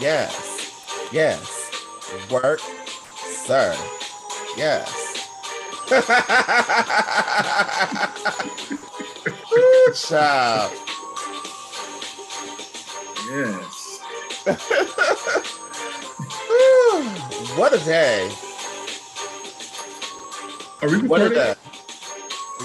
[0.00, 1.10] Yes.
[1.12, 1.70] Yes.
[2.30, 3.74] Work, sir.
[4.56, 4.96] Yes.
[10.08, 10.72] Child.
[13.30, 14.00] Yes.
[17.56, 18.30] What a day.
[20.82, 21.32] Are we recording?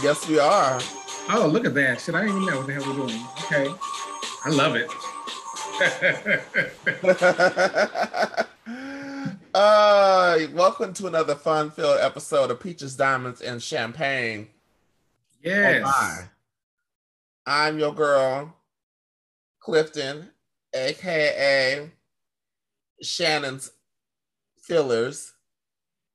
[0.01, 0.79] Yes, we are.
[1.29, 2.01] Oh, look at that.
[2.01, 3.21] Shit, I didn't even know what the hell we're doing.
[3.45, 3.67] Okay.
[4.45, 4.89] I love it.
[9.53, 14.47] uh, welcome to another fun-filled episode of Peaches, Diamonds, and Champagne.
[15.43, 15.83] yes.
[15.85, 16.19] Oh.
[17.45, 18.55] I'm your girl,
[19.59, 20.29] Clifton,
[20.73, 21.91] aka
[23.01, 23.69] Shannon's
[24.61, 25.33] Fillers.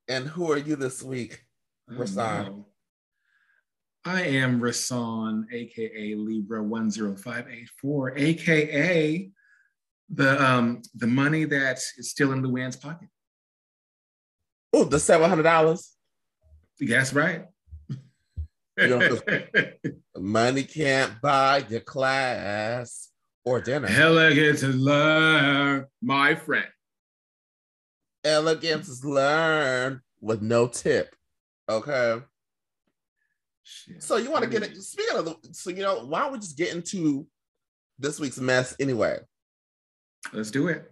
[0.09, 1.45] And who are you this week?
[1.91, 2.65] Rahsaan.
[4.07, 9.31] I am Rahsaan, aka Libra 10584, aka
[10.13, 13.09] the um the money that is still in Luann's pocket.
[14.73, 15.97] Oh, the seven hundred dollars.
[16.81, 17.45] That's right.
[18.79, 19.19] You know,
[20.17, 23.11] Money can't buy your class
[23.45, 23.89] or dinner.
[23.89, 26.69] Elegant to learn, my friend.
[28.25, 31.15] Elegance is learned with no tip.
[31.69, 32.21] Okay.
[33.63, 34.03] Shit.
[34.03, 34.77] So you want to get it?
[34.83, 37.27] Speaking of, the, so you know, why don't we just get into
[37.99, 39.19] this week's mess anyway?
[40.33, 40.91] Let's do it.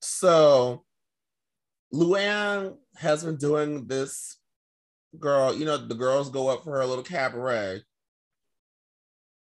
[0.00, 0.84] So
[1.92, 4.38] Luann has been doing this
[5.18, 7.82] girl, you know, the girls go up for her little cabaret.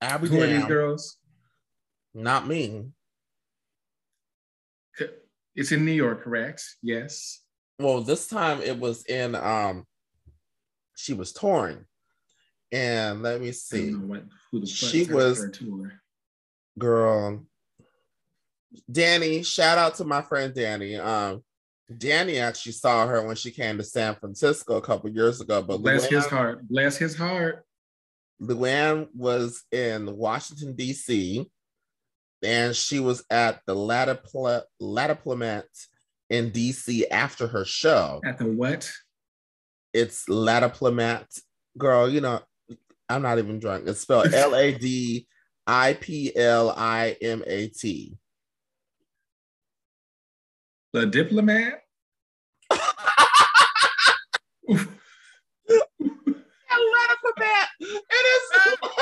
[0.02, 1.18] I'll Who are these girls?
[2.14, 2.86] Not me.
[5.56, 6.64] It's in New York, correct?
[6.82, 7.42] Yes.
[7.80, 9.86] Well, this time it was in um
[10.96, 11.86] she was touring.
[12.72, 13.92] And let me see.
[13.92, 14.24] what,
[14.66, 15.50] She was-
[16.78, 17.46] girl
[18.92, 21.42] danny shout out to my friend danny um
[21.98, 25.78] danny actually saw her when she came to san francisco a couple years ago but
[25.80, 26.67] Bless his heart.
[26.67, 27.66] Bless his heart.
[28.42, 31.49] luann was in washington dc
[32.44, 35.64] and she was at the Latiplement
[36.30, 38.89] in dc after her show At the what?
[39.94, 41.26] it's Latiplement.
[41.77, 42.39] girl you know
[43.10, 45.26] i'm not even drunk it's spelled l-a-d
[46.80, 48.17] i-p-l-i-m-a-t
[50.92, 51.82] The diplomat?
[56.80, 57.67] Latiplement.
[57.80, 58.44] It is.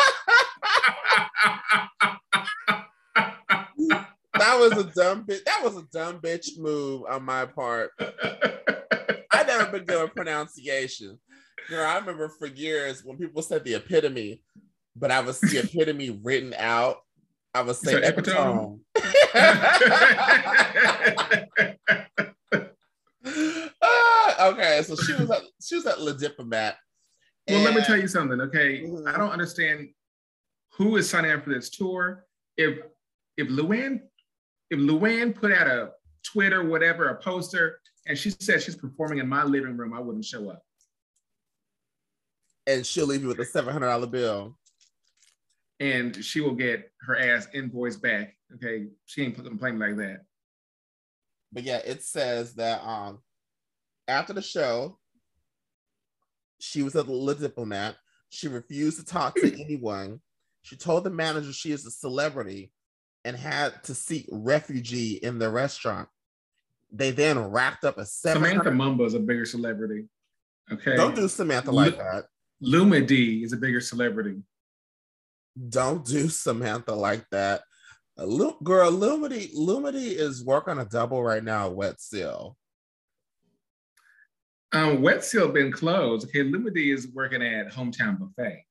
[4.33, 5.43] that was a dumb bitch.
[5.45, 7.91] That was a dumb bitch move on my part.
[7.99, 11.19] I never been good with pronunciation.
[11.69, 14.41] Girl, I remember for years when people said the epitome,
[14.95, 16.97] but I would see epitome written out.
[17.53, 18.79] I would say So epitome.
[24.39, 26.77] Okay, so she was at she was at Le Diplomat.
[27.49, 28.81] well, let me tell you something, okay?
[28.83, 29.07] Mhm.
[29.13, 29.89] I don't understand
[30.73, 32.25] who is signing up for this tour.
[32.55, 32.79] If
[33.37, 34.01] if Luann
[34.69, 35.91] if Luann put out a
[36.23, 40.25] Twitter, whatever, a poster, and she said she's performing in my living room, I wouldn't
[40.25, 40.61] show up.
[42.67, 44.57] and she'll leave you with a seven hundred dollar bill.
[45.79, 48.35] And she will get her ass invoice back.
[48.55, 48.87] Okay.
[49.05, 50.21] She ain't complaining like that.
[51.51, 53.19] But yeah, it says that um
[54.07, 54.97] after the show,
[56.59, 57.95] she was a the Le Diplomat.
[58.29, 60.21] She refused to talk to anyone.
[60.63, 62.71] She told the manager she is a celebrity
[63.23, 66.09] and had to seek refugee in the restaurant.
[66.91, 68.41] They then racked up a seven.
[68.41, 70.05] Samantha Mumba is a bigger celebrity.
[70.71, 70.95] Okay.
[70.95, 72.25] Don't do Samantha like Lu- that.
[72.59, 74.37] Luma D is a bigger celebrity.
[75.69, 77.61] Don't do Samantha like that.
[78.19, 82.57] Uh, Lu- girl, Lumity, Lumity is working a double right now at Wet Seal.
[84.73, 86.27] Um, Wet Seal been closed.
[86.27, 88.63] Okay, Luma D is working at Hometown Buffet.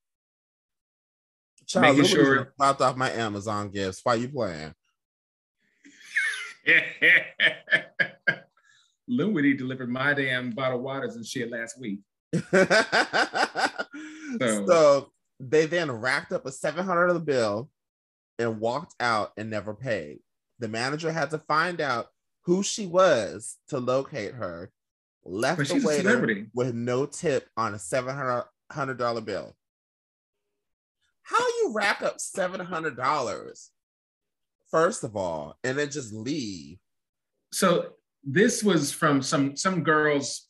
[1.67, 4.01] Child, Making sure- popped off my Amazon gifts.
[4.03, 4.75] Why you playing?
[9.09, 12.01] Luma D delivered my damn bottled waters and shit last week.
[14.41, 15.11] so,
[15.41, 17.71] they then racked up a $700 bill
[18.39, 20.19] and walked out and never paid.
[20.59, 22.09] The manager had to find out
[22.45, 24.71] who she was to locate her,
[25.25, 29.57] left But the waiter with no tip on a $700 bill.
[31.23, 33.69] How you rack up $700,
[34.71, 36.79] first of all, and then just leave?
[37.53, 40.49] So this was from some some girls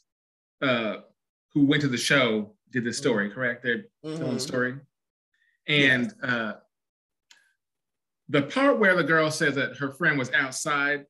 [0.62, 0.96] uh,
[1.54, 3.62] who went to the show did this story, correct?
[3.62, 4.40] They're telling the Mhm.
[4.40, 4.74] story.
[5.68, 6.54] And uh,
[8.28, 11.06] the part where the girl says that her friend was outside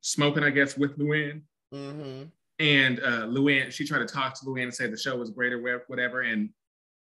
[0.00, 1.42] smoking, I guess, with Luann.
[1.72, 2.24] Mm-hmm.
[2.58, 5.52] And uh, Luann, she tried to talk to Luann and say the show was great
[5.52, 6.22] or whatever.
[6.22, 6.50] And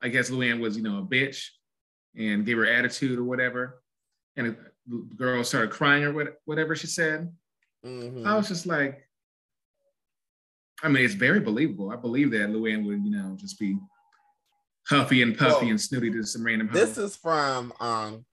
[0.03, 1.47] I guess Luann was, you know, a bitch
[2.17, 3.83] and gave her attitude or whatever.
[4.37, 4.57] And
[4.87, 7.33] the girl started crying or whatever she said.
[7.85, 8.27] Mm-hmm.
[8.27, 9.07] I was just like,
[10.83, 11.91] I mean, it's very believable.
[11.91, 13.79] I believe that Luann would, you know, just be
[14.89, 16.71] huffy and puffy well, and snooty to some random.
[16.73, 18.25] This is from um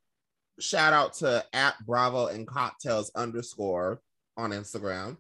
[0.59, 4.01] shout out to at Bravo and Cocktails underscore
[4.38, 5.18] on Instagram.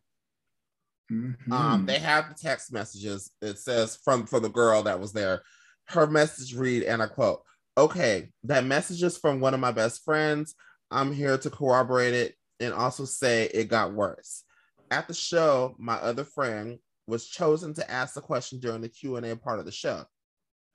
[1.11, 1.51] Mm-hmm.
[1.51, 3.31] Um, they have the text messages.
[3.41, 5.41] It says from for the girl that was there.
[5.87, 7.41] Her message read, and I quote,
[7.77, 10.55] okay, that message is from one of my best friends.
[10.89, 14.43] I'm here to corroborate it and also say it got worse.
[14.89, 19.35] At the show, my other friend was chosen to ask the question during the Q&A
[19.35, 20.05] part of the show.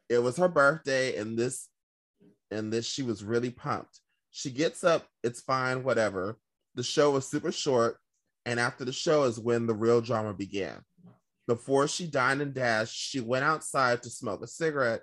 [0.08, 1.68] It was her birthday and this
[2.50, 4.00] and this she was really pumped.
[4.30, 6.38] She gets up, it's fine, whatever.
[6.74, 7.98] The show was super short,
[8.44, 10.82] and after the show is when the real drama began.
[11.46, 15.02] Before she dined and dashed, she went outside to smoke a cigarette,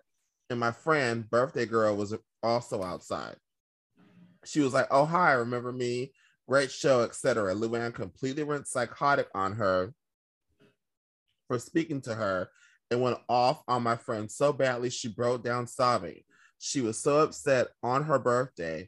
[0.50, 3.36] and my friend, birthday girl, was also outside.
[4.46, 6.14] She was like, "Oh hi, remember me?
[6.48, 9.94] Great show, etc." Luann completely went psychotic on her
[11.48, 12.50] for speaking to her
[12.94, 16.22] and went off on my friend so badly she broke down sobbing.
[16.60, 18.88] She was so upset on her birthday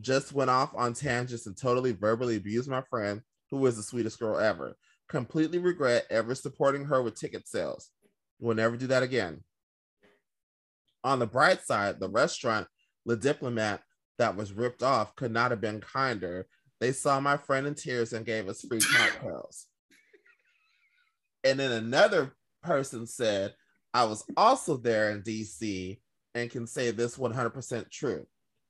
[0.00, 3.20] just went off on tangents and totally verbally abused my friend,
[3.50, 4.76] who was the sweetest girl ever.
[5.08, 7.90] Completely regret ever supporting her with ticket sales.
[8.38, 9.42] We'll never do that again.
[11.04, 12.66] On the bright side, the restaurant,
[13.04, 13.82] Le Diplomat,
[14.18, 16.46] that was ripped off could not have been kinder.
[16.78, 19.66] They saw my friend in tears and gave us free cocktails.
[21.44, 23.54] and then another person said,
[23.92, 25.98] I was also there in DC
[26.34, 28.26] and can say this 100% true.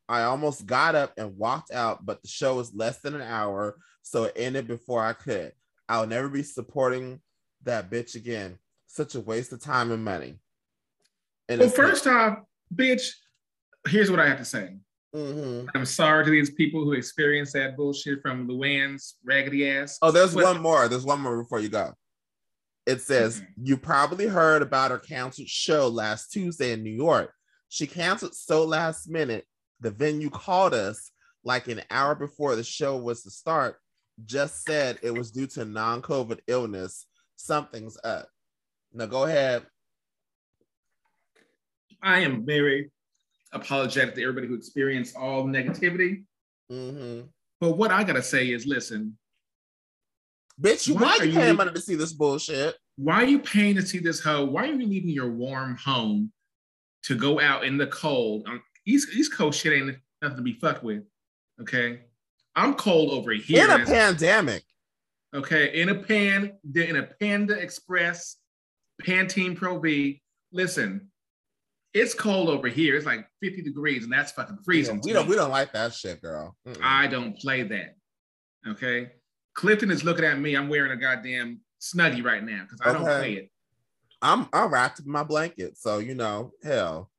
[0.09, 3.77] I almost got up and walked out, but the show was less than an hour,
[4.03, 5.53] so it ended before I could.
[5.89, 7.21] I'll never be supporting
[7.65, 8.59] that bitch again.
[8.87, 10.37] Such a waste of time and money.
[11.49, 12.39] And well, first off,
[12.75, 13.11] bitch,
[13.89, 14.77] here's what I have to say.
[15.15, 15.69] Mm-hmm.
[15.75, 19.99] I'm sorry to these people who experienced that bullshit from Luann's raggedy ass.
[20.03, 20.89] Oh, there's but- one more.
[20.89, 21.93] There's one more before you go.
[22.87, 23.47] It says, okay.
[23.63, 27.33] You probably heard about her canceled show last Tuesday in New York.
[27.69, 29.47] She canceled so last minute
[29.81, 31.11] the venue called us
[31.45, 33.77] like an hour before the show was to start,
[34.25, 37.07] just said it was due to non COVID illness.
[37.37, 38.29] Something's up.
[38.93, 39.65] Now go ahead.
[42.03, 42.91] I am very
[43.53, 46.25] apologetic to everybody who experienced all negativity.
[46.71, 47.27] Mm-hmm.
[47.61, 49.17] But what I gotta say is, listen,
[50.61, 52.77] bitch, you why, why are you paying money to see this bullshit?
[52.97, 54.45] Why are you paying to see this hoe?
[54.45, 56.33] Why are you leaving your warm home
[57.05, 60.55] to go out in the cold um, East East Coast shit ain't nothing to be
[60.55, 61.03] fucked with.
[61.61, 62.01] Okay,
[62.57, 64.63] I'm cold over here in a pandemic.
[65.35, 68.37] Okay, in a pan, in a Panda Express,
[69.03, 70.21] Pantene Pro V.
[70.53, 71.11] Listen,
[71.95, 72.97] it's cold over here.
[72.97, 74.97] It's like 50 degrees, and that's fucking freezing.
[74.97, 75.31] Yeah, we don't me.
[75.31, 76.57] we don't like that shit, girl.
[76.67, 76.81] Mm-mm.
[76.83, 77.95] I don't play that.
[78.67, 79.13] Okay.
[79.61, 80.57] Clifton is looking at me.
[80.57, 82.99] I'm wearing a goddamn snuggie right now because I okay.
[82.99, 83.51] don't play it.
[84.23, 87.11] I'm I'm wrapped in my blanket, so you know, hell.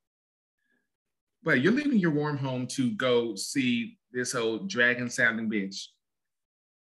[1.44, 5.84] But you're leaving your warm home to go see this old dragon sounding bitch.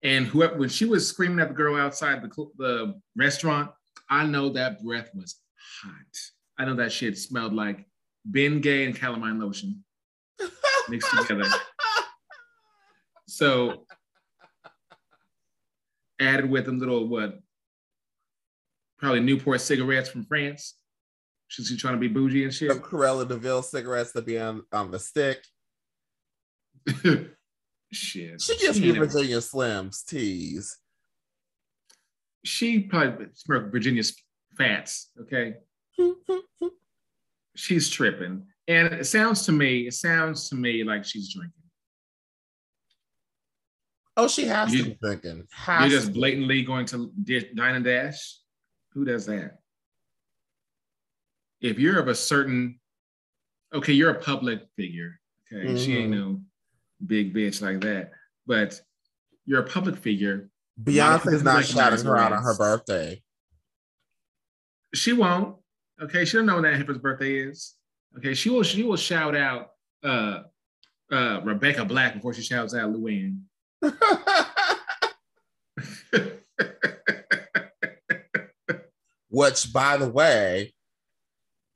[0.04, 3.72] And whoever, when she was screaming at the girl outside the, the restaurant,
[4.12, 5.40] I know that breath was
[5.84, 5.92] hot.
[6.60, 7.84] I know that shit smelled like
[8.30, 9.84] Bengay and calamine lotion
[10.88, 11.50] mixed together.
[13.30, 13.86] So
[16.20, 17.40] added with a little what?
[19.00, 20.76] Probably Newport cigarettes from France.
[21.48, 22.72] She's trying to be bougie and shit.
[22.72, 25.44] Some Cruella de Vil cigarettes to be on, on the stick.
[27.92, 28.42] shit.
[28.42, 30.78] She gives me Virginia Slims tease.
[32.44, 34.04] She probably smoked Virginia
[34.58, 35.56] fats, okay?
[37.56, 38.46] she's tripping.
[38.68, 41.54] And it sounds to me, it sounds to me like she's drinking.
[44.18, 45.48] Oh, she has you, to be drinking.
[45.54, 47.12] Has you're just blatantly going to
[47.56, 48.40] dine and dash?
[48.94, 49.60] Who does that?
[51.62, 52.80] if you're of a certain,
[53.74, 55.20] okay, you're a public figure.
[55.52, 55.78] Okay, mm-hmm.
[55.78, 56.32] she ain't mm-hmm.
[56.34, 56.42] no
[57.06, 58.12] big bitch like that,
[58.46, 58.80] but
[59.46, 60.50] you're a public figure.
[60.82, 63.22] Beyonce's not shouting her out on her birthday.
[64.94, 65.56] She won't.
[66.02, 67.76] Okay, she don't know when that hipper's birthday is.
[68.18, 68.64] Okay, she will.
[68.64, 69.70] She will shout out
[70.04, 70.44] uh,
[71.12, 73.40] uh, Rebecca Black before she shouts out Luann.
[79.30, 80.74] Which, by the way,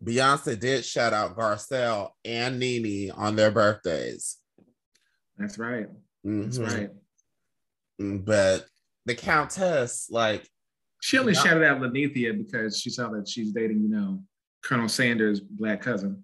[0.04, 4.38] Beyonce did shout out Garcelle and Nene on their birthdays.
[5.38, 5.88] That's right.
[6.26, 6.42] Mm-hmm.
[6.42, 6.90] That's right.
[8.02, 8.66] Mm, but
[9.06, 10.48] the Countess, like
[11.02, 14.24] She only shouted out Linnethia because she saw that she's dating, you know,
[14.64, 16.24] Colonel Sanders' black cousin.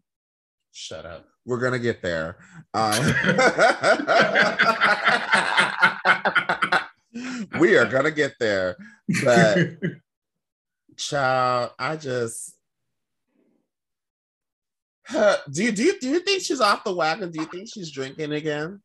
[0.72, 1.28] shut up.
[1.48, 2.38] We're gonna get there.
[2.76, 2.94] Um,
[7.60, 8.78] we are gonna get there.
[9.24, 9.70] But
[10.98, 12.54] child, I just
[15.50, 17.32] do you do you do you think she's off the wagon?
[17.32, 18.82] Do you think she's drinking again?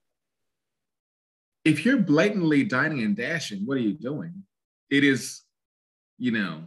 [1.64, 4.32] if you're blatantly dining and dashing, what are you doing?
[4.90, 5.42] It is,
[6.18, 6.64] you know,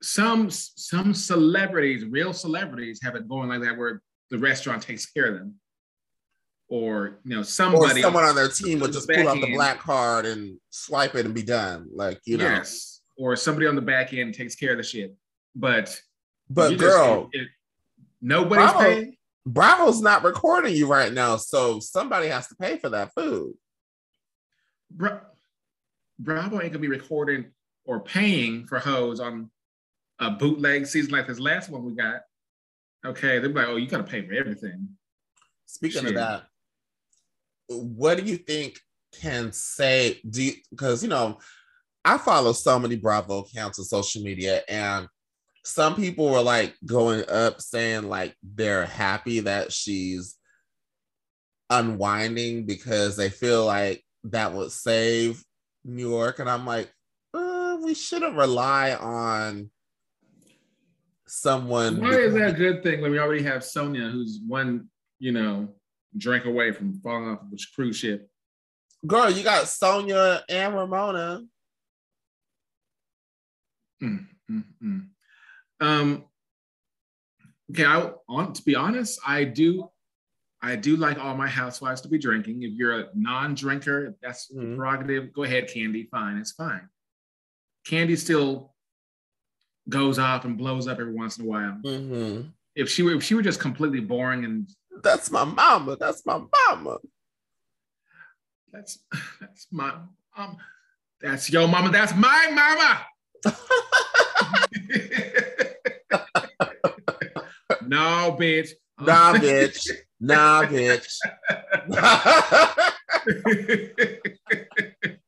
[0.00, 4.00] some some celebrities, real celebrities, have it going like that where
[4.30, 5.54] the restaurant takes care of them,
[6.68, 9.78] or you know, Or somebody someone on their team would just pull out the black
[9.80, 11.88] card and swipe it and be done.
[11.94, 12.44] Like, you know.
[12.44, 15.14] yes, or somebody on the back end takes care of the shit.
[15.54, 16.00] But
[16.50, 17.48] But you just- girl, it- it-
[18.20, 18.78] nobody's Bravo.
[18.80, 19.16] paying.
[19.46, 23.54] Bravo's not recording you right now, so somebody has to pay for that food.
[24.90, 25.20] Bra-
[26.18, 27.46] Bravo ain't gonna be recording
[27.84, 29.50] or paying for hoes on
[30.18, 32.22] a bootleg season like this last one we got.
[33.06, 34.88] Okay, they're like, oh, you gotta pay for everything.
[35.66, 36.44] Speaking of that,
[37.68, 38.80] what do you think
[39.20, 40.20] can say?
[40.28, 41.38] Do you because you know,
[42.04, 45.06] I follow so many Bravo accounts on social media, and
[45.64, 50.36] some people were like going up saying like they're happy that she's
[51.70, 55.44] unwinding because they feel like that would save
[55.84, 56.90] New York, and I'm like,
[57.34, 59.70] uh, we shouldn't rely on
[61.30, 62.00] someone.
[62.00, 65.68] Why is that a good thing when we already have Sonja, who's one, you know,
[66.16, 68.28] drink away from falling off the cruise ship?
[69.06, 71.42] Girl, you got Sonja and Ramona.
[74.02, 75.06] Mm, mm, mm.
[75.80, 76.24] Um,
[77.70, 79.88] okay, I on to be honest, I do,
[80.62, 82.62] I do like all my housewives to be drinking.
[82.62, 84.76] If you're a non-drinker, if that's Mhm.
[84.76, 85.32] prerogative.
[85.32, 86.08] Go ahead, Kandi.
[86.10, 86.88] Fine, it's fine.
[87.86, 88.74] Kandi still
[89.88, 91.78] goes off and blows up every once in a while.
[91.84, 92.48] Mm-hmm.
[92.74, 94.68] If she were, if she were just completely boring and
[95.02, 95.96] That's my mama.
[95.98, 96.98] That's my mama.
[98.72, 98.98] that's
[99.40, 99.94] that's my
[100.36, 100.56] um,
[101.20, 101.90] that's your mama.
[101.90, 103.04] That's my mama.
[107.86, 108.70] no, bitch.
[109.00, 109.88] Nah, bitch.
[110.20, 111.16] Nah, bitch.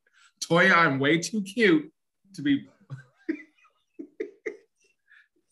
[0.44, 1.90] Toya, I'm way too cute
[2.34, 2.66] to be.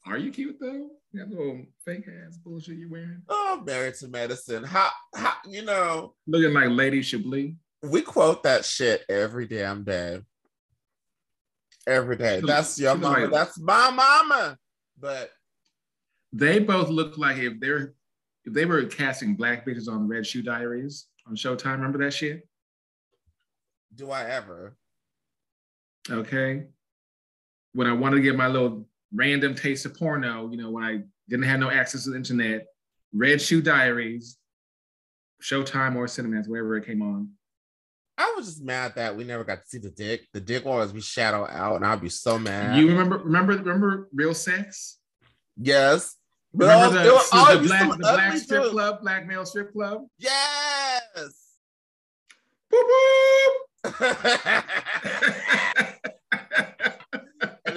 [0.08, 0.88] Are you cute though?
[1.14, 4.62] That little fake ass bullshit you wearing, oh, married to medicine.
[4.64, 7.54] How, how, you know, looking like Lady Chablis.
[7.82, 10.20] we quote that shit every damn day.
[11.86, 12.42] Every day.
[12.44, 13.20] That's your mama.
[13.26, 14.58] like- That's my mama.
[15.00, 15.30] But
[16.32, 17.94] They both look like if they're
[18.44, 21.72] if they were casting black bitches on Red Shoe Diaries on Showtime.
[21.76, 22.46] Remember that shit?
[23.94, 24.76] do I ever?
[26.10, 26.64] okay
[27.72, 30.98] when i wanted to get my little random taste of porno you know when i
[31.28, 32.66] didn't have no access to the internet
[33.14, 34.36] red shoe diaries
[35.42, 37.30] showtime or cinemax wherever it came on
[38.20, 40.26] I was just mad that we never got to see the dick.
[40.32, 42.76] The dick will always be shadow out, and I'd be so mad.
[42.76, 44.98] you remember remember remember real sex
[45.56, 46.16] yes.
[46.52, 48.62] But remember oh, it oh, the, was the, always the black, some the black strip
[48.64, 48.72] dude.
[48.72, 51.44] club black male strip club Yes.
[52.72, 52.82] Boop,
[53.84, 54.64] boop.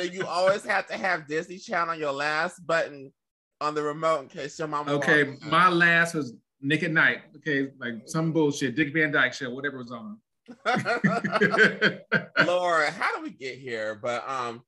[0.02, 3.12] you always have to have Disney Channel on your last button
[3.60, 4.90] on the remote in case your mom.
[4.90, 9.52] okay my last was nick at night okay like some bullshit dick van dyke show
[9.52, 10.18] whatever was on
[12.46, 13.96] Laura, how do we get here?
[13.96, 14.64] But um,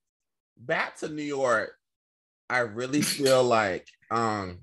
[0.58, 1.74] back to New York.
[2.50, 4.60] I really feel like um.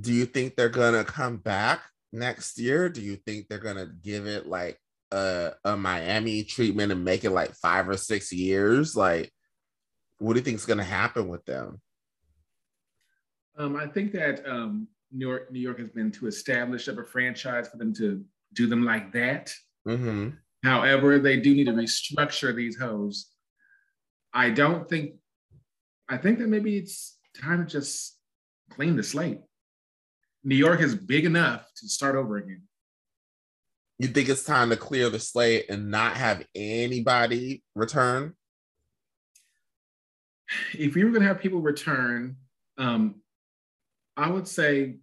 [0.00, 1.82] Do you think they're gonna come back
[2.12, 2.88] next year?
[2.88, 4.78] Do you think they're gonna give it like
[5.12, 8.96] a, a Miami treatment and make it like five or six years?
[8.96, 9.30] Like,
[10.18, 11.80] what do you think is gonna happen with them?
[13.56, 17.04] Um, I think that um, New York, New York has been too established of a
[17.04, 19.52] franchise for them to do them like that.
[19.86, 20.30] Mm-hmm.
[20.62, 23.26] However, they do need to restructure these hoes.
[24.32, 25.14] I don't think.
[26.08, 28.18] I think that maybe it's time to just
[28.70, 29.40] clean the slate.
[30.44, 32.62] New York is big enough to start over again.
[34.02, 38.34] You think it's time to clear the slate and not have anybody return?
[40.74, 42.34] If you were going to have people return,
[42.78, 43.22] um,
[44.16, 44.96] I would say,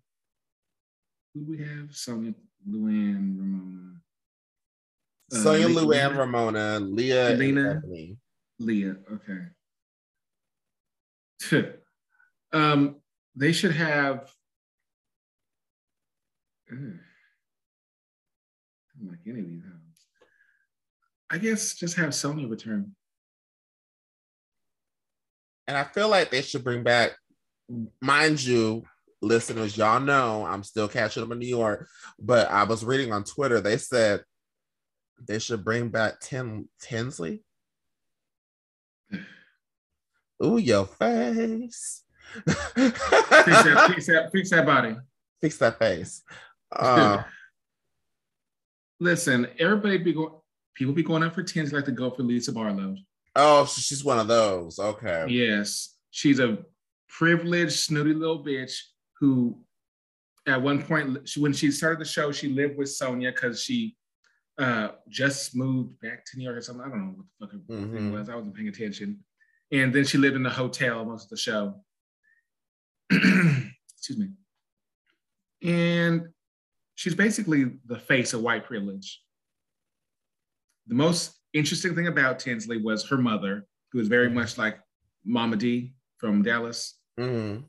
[1.34, 1.91] who do we have?
[1.91, 2.36] Sonja,
[2.70, 4.01] Luann, Ramona,
[5.32, 7.82] Uh, Sonja, Le- Luann, Ramona, Leah, and Lena.
[8.60, 8.98] Leah.
[11.53, 11.74] Okay.
[12.51, 12.98] um,
[13.34, 14.29] they should have.
[16.70, 17.00] Ugh.
[19.00, 20.06] I don't like any of these hoes.
[21.29, 22.96] I guess just have Sonja return.
[25.68, 27.12] And I feel like they should bring back,
[28.01, 28.84] mind you,
[29.22, 31.88] listeners, y'all know I'm still catching up in New York,
[32.20, 34.24] but I was reading on Twitter, they said
[35.27, 37.44] they should bring back Tim Tinsley.
[40.44, 42.03] Ooh, your face.
[42.46, 44.96] fix, that, fix, that, fix that body.
[45.41, 46.24] Fix that face.
[46.72, 47.24] Uh,
[49.00, 50.34] Listen, everybody be going.
[50.75, 52.96] People be going up for tens like to go for Lisa Barlow.
[53.36, 54.79] Oh, so she's one of those.
[54.79, 55.25] Okay.
[55.27, 56.60] Yes, she's a
[57.10, 58.77] privileged, snooty little bitch
[59.20, 59.60] who,
[60.48, 63.98] at one point, she, when she started the show, she lived with Sonja because she
[64.58, 66.86] uh, just moved back to New York or something.
[66.86, 67.96] I don't know what the fuck her mm-hmm.
[67.96, 68.29] thing was.
[68.29, 69.20] I wasn't paying attention.
[69.72, 71.82] And then she lived in the hotel most of the show.
[73.12, 74.29] Excuse me.
[75.63, 76.29] And
[77.00, 79.22] she's basically the face of white privilege.
[80.88, 84.79] The most interesting thing about Tinsley was her mother, who was very much like
[85.24, 87.00] Mama Dee from Dallas.
[87.18, 87.62] Mm-hmm.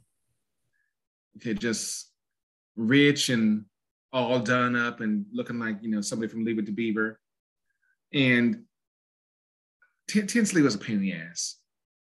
[1.37, 2.11] Okay, just
[2.75, 3.67] rich and
[4.13, 7.21] all done up and looking like you know somebody from Leave It to Beaver.
[8.13, 8.65] And
[10.09, 11.61] T- Tinsley was a pain in the ass,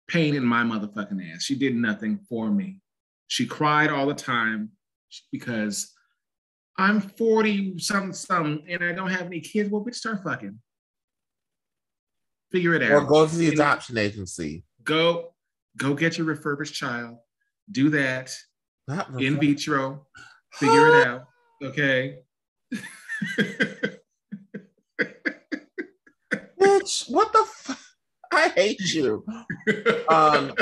[0.09, 1.43] pain in my motherfucking ass.
[1.43, 2.79] She did nothing for me.
[3.27, 4.71] She cried all the time
[5.31, 5.93] because
[6.81, 9.69] I'm 40 something something and I don't have any kids.
[9.71, 10.59] Well, bitch, start fucking.
[12.51, 12.91] Figure it out.
[12.91, 14.65] Or go to the adoption agency.
[14.83, 15.35] Go,
[15.77, 17.19] go get your refurbished child.
[17.71, 18.35] Do that.
[18.89, 20.07] Not in vitro.
[20.55, 21.27] Figure it out.
[21.63, 22.21] Okay.
[26.59, 27.79] Bitch, what the fuck?
[28.33, 29.25] I hate you.
[30.09, 30.55] Um,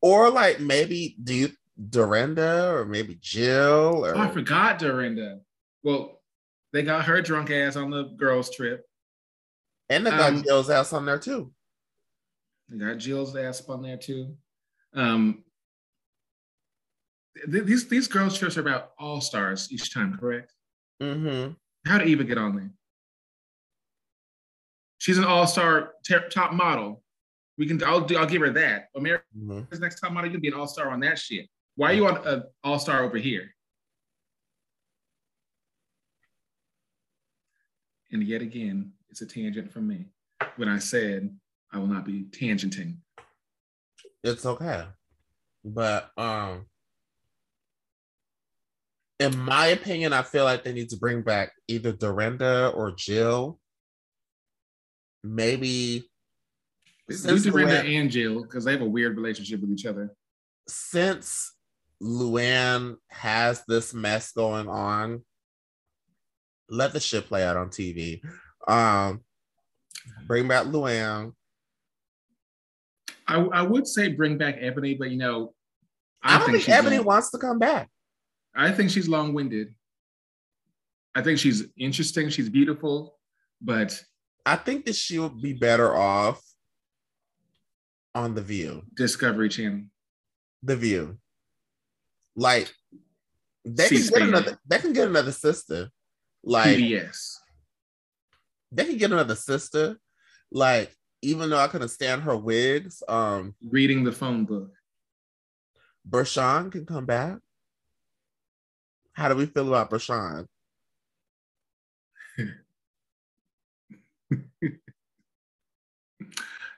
[0.00, 1.50] or like maybe do you
[1.88, 5.40] Dorinda or maybe Jill or oh, I forgot Dorinda.
[5.82, 6.20] Well,
[6.72, 8.86] they got her drunk ass on the girls' trip.
[9.88, 11.52] And they got um, Jill's ass on there too.
[12.68, 14.36] They got Jill's ass on there too.
[14.94, 15.44] Um,
[17.50, 20.52] th- these these girls' trips are about all stars each time, correct?
[21.02, 21.52] Mm-hmm.
[21.86, 22.70] How did Eva get on there?
[24.98, 27.02] She's an all star ter- top model.
[27.58, 27.82] We can.
[27.84, 28.16] I'll do.
[28.16, 28.88] I'll give her that.
[28.96, 29.82] America's mm-hmm.
[29.82, 30.28] next top model.
[30.28, 31.48] You can be an all star on that shit.
[31.76, 33.54] Why are you on an all star over here?
[38.10, 40.06] And yet again, it's a tangent from me
[40.56, 41.34] when I said
[41.72, 42.96] I will not be tangenting.
[44.22, 44.84] It's okay.
[45.64, 46.66] But um
[49.18, 53.60] in my opinion, I feel like they need to bring back either Dorinda or Jill.
[55.22, 56.10] Maybe
[57.08, 60.10] Dorinda and Jill, because they have a weird relationship with each other.
[60.66, 61.52] Since
[62.02, 65.22] Luann has this mess going on,
[66.68, 68.20] let the shit play out on TV.
[68.66, 69.20] Um,
[70.26, 71.32] bring back Luann.
[73.26, 75.54] I, I would say bring back Eboni, but you know,
[76.22, 77.88] I, I don't think, think Eboni long, wants to come back.
[78.54, 79.74] I think she's long winded.
[81.14, 82.30] I think she's interesting.
[82.30, 83.18] She's beautiful,
[83.60, 84.02] but
[84.44, 86.42] I think that she would be better off
[88.14, 89.84] on The View, Discovery Channel,
[90.62, 91.18] The View.
[92.34, 92.72] Like
[93.64, 94.58] they can get another.
[94.66, 95.90] They can get another sister.
[96.42, 97.42] Like yes
[98.72, 99.98] they can get another sister.
[100.50, 104.72] Like, even though I couldn't stand her wigs, um, reading the phone book.
[106.08, 107.38] Bershan can come back.
[109.12, 110.46] How do we feel about Bershan?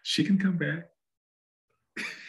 [0.02, 0.88] she can come back.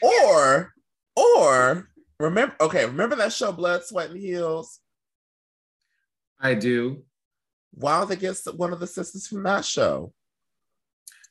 [0.01, 0.73] Or,
[1.15, 4.80] or remember, okay, remember that show Blood, Sweat, and Heels?
[6.39, 7.04] I do
[7.75, 10.13] wild against one of the sisters from that show.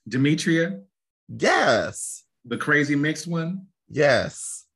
[0.08, 0.80] Demetria?
[1.28, 2.24] Yes.
[2.44, 3.66] The crazy mixed one?
[3.88, 4.66] Yes.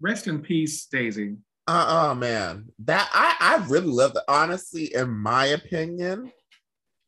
[0.00, 1.36] Rest in peace, Daisy.
[1.66, 2.66] Uh-uh, man.
[2.80, 4.24] That I, I really love that.
[4.28, 6.32] Honestly, in my opinion,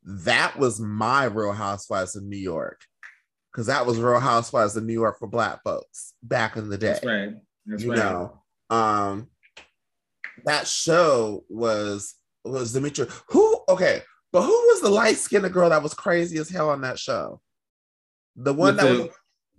[0.03, 2.83] that was my Real Housewives of New York.
[3.55, 6.89] Because that was Real Housewives of New York for black folks back in the day.
[6.89, 7.31] That's right.
[7.67, 7.99] That's you right.
[7.99, 8.43] know.
[8.69, 9.29] Um
[10.45, 12.15] that show was
[12.45, 13.09] was Demetria.
[13.29, 13.61] Who?
[13.69, 16.99] Okay, but who was the light skinned girl that was crazy as hell on that
[16.99, 17.41] show?
[18.37, 19.09] The one With that the, was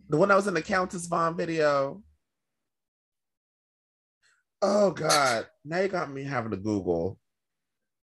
[0.09, 2.03] the one that was in the Countess Vaughn video.
[4.61, 5.47] Oh God!
[5.63, 7.17] Now you got me having to Google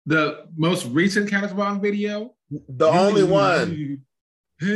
[0.08, 2.34] the most recent Countess Vaughn video.
[2.50, 4.04] The only one.
[4.60, 4.72] You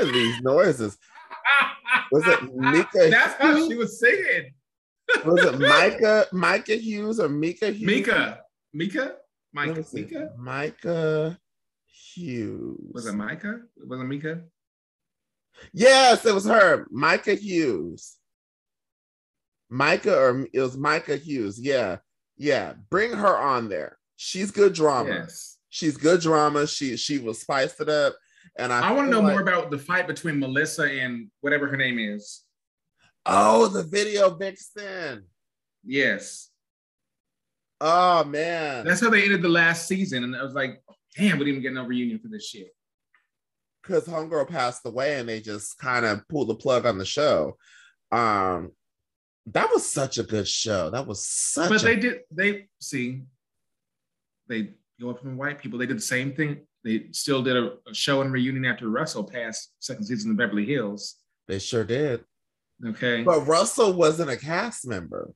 [0.00, 0.98] and these noises.
[2.12, 2.88] Was it Mika?
[3.10, 4.52] That's how she was singing.
[5.24, 6.26] Was it Micah?
[6.32, 7.86] Micah Hughes or Mika Hughes?
[7.86, 8.40] Mika.
[8.74, 9.16] Mika?
[9.54, 9.92] Mike.
[9.94, 10.32] Mika?
[10.36, 11.38] Micah
[11.86, 12.92] Hughes.
[12.92, 13.60] Was it Micah?
[13.86, 14.42] Was it Mika?
[15.72, 16.86] Yes, it was her.
[16.90, 18.16] Micah Hughes.
[19.70, 21.60] Micah or it was Micah Hughes.
[21.60, 21.96] Yeah.
[22.36, 22.74] Yeah.
[22.90, 23.98] Bring her on there.
[24.16, 25.10] She's good drama.
[25.10, 25.58] Yes.
[25.68, 26.66] She's good drama.
[26.66, 28.14] She she will spice it up.
[28.56, 31.66] And I, I want to know like- more about the fight between Melissa and whatever
[31.66, 32.42] her name is.
[33.26, 35.24] Oh, the video vixen.
[35.84, 36.50] Yes.
[37.80, 38.84] Oh man.
[38.84, 40.24] That's how they ended the last season.
[40.24, 40.82] And I was like,
[41.16, 42.68] damn, we didn't get no reunion for this shit.
[43.86, 47.56] Because homegirl passed away and they just kind of pulled the plug on the show
[48.12, 48.70] um
[49.46, 53.22] that was such a good show that was such But a they did, they see,
[54.48, 54.70] they
[55.00, 55.78] go up from white people.
[55.78, 56.62] They did the same thing.
[56.82, 60.64] They still did a, a show and reunion after Russell passed second season of Beverly
[60.64, 61.16] Hills.
[61.48, 62.24] they sure did
[62.86, 63.22] Okay.
[63.22, 65.32] but russell wasn't a cast member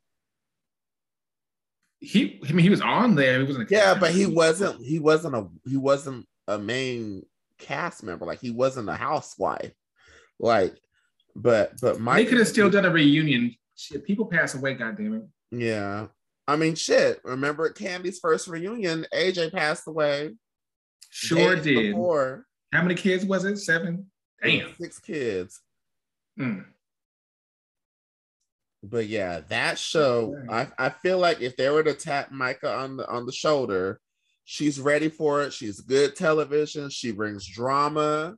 [2.01, 3.41] he, I mean, he was on there.
[3.41, 7.25] He wasn't a yeah cast but he wasn't he wasn't a he wasn't a main
[7.59, 9.73] cast member like he wasn't a housewife
[10.39, 10.75] like
[11.37, 13.55] but but They Mike could have still done a reunion.
[13.77, 15.27] Shit, people pass away, goddammit.
[15.51, 16.07] yeah
[16.47, 20.35] i mean shit remember Kandi's first reunion aj passed away
[21.11, 21.65] Sure did.
[21.93, 22.45] before.
[22.73, 23.57] How many kids was it?
[23.57, 24.11] Seven?
[24.43, 24.75] Damn.
[24.75, 25.61] six kids
[26.39, 26.65] Mm.
[28.83, 32.97] But yeah, that show, I, I feel like if they were to tap Micah on
[32.97, 34.01] the on the shoulder,
[34.51, 35.53] she's ready for it.
[35.53, 36.89] She's good television.
[36.89, 38.35] She brings drama.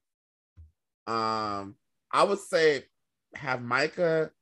[1.06, 1.76] Um,
[2.12, 2.82] I would say
[3.36, 4.32] have Micah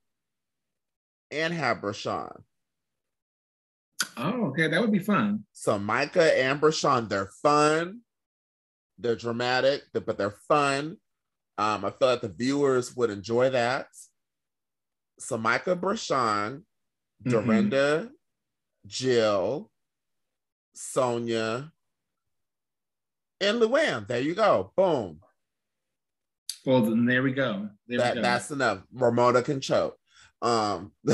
[1.31, 2.41] and have Brashawn.
[4.17, 4.69] Oh, okay.
[4.69, 5.45] That would be fun.
[5.53, 8.01] So Micah and Brashawn, they're fun,
[8.99, 10.97] they're dramatic, but they're fun.
[11.59, 13.89] Um, I feel like the viewers would enjoy that.
[15.19, 16.63] So Micah Brashawn,
[17.27, 17.31] Mhm.
[17.31, 18.11] Dorinda,
[18.87, 19.71] Jill,
[20.79, 21.71] Sonja,
[23.41, 24.07] and Luann.
[24.07, 24.73] There you go.
[24.77, 25.21] Boom.
[26.65, 27.69] Well, then there we go.
[27.87, 28.23] There That, we go.
[28.23, 28.83] that's enough.
[28.93, 29.97] Ramona can choke.
[30.41, 30.93] Um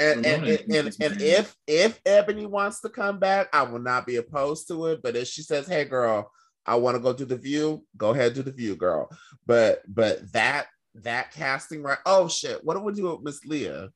[0.00, 4.06] and, and, and, and, and if if Eboni wants to come back, I will not
[4.06, 5.02] be opposed to it.
[5.04, 6.32] But if she says, "Hey, girl,
[6.66, 9.08] I want to go do the View," go ahead do the View, girl.
[9.46, 11.98] But but that that casting right.
[12.04, 12.64] Oh shit!
[12.64, 13.90] What do we do with Miss Leah?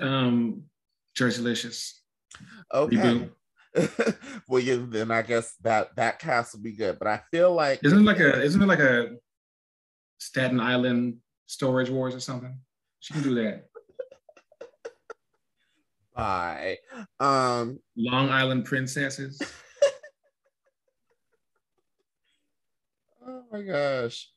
[0.00, 0.62] um,
[1.14, 1.97] Jerseylicious.
[2.72, 2.96] Okay.
[2.96, 3.30] Reboot.
[4.48, 6.98] well, yeah, then I guess that that cast will be good.
[6.98, 8.42] But I feel like Isn't it like a?
[8.42, 9.16] Isn't it like a
[10.18, 12.58] Staten Island Storage Wars or something?
[13.00, 13.64] She can do that.
[16.14, 16.78] bye.
[17.20, 19.40] Um, Long Island Princesses.
[23.26, 24.28] oh my gosh.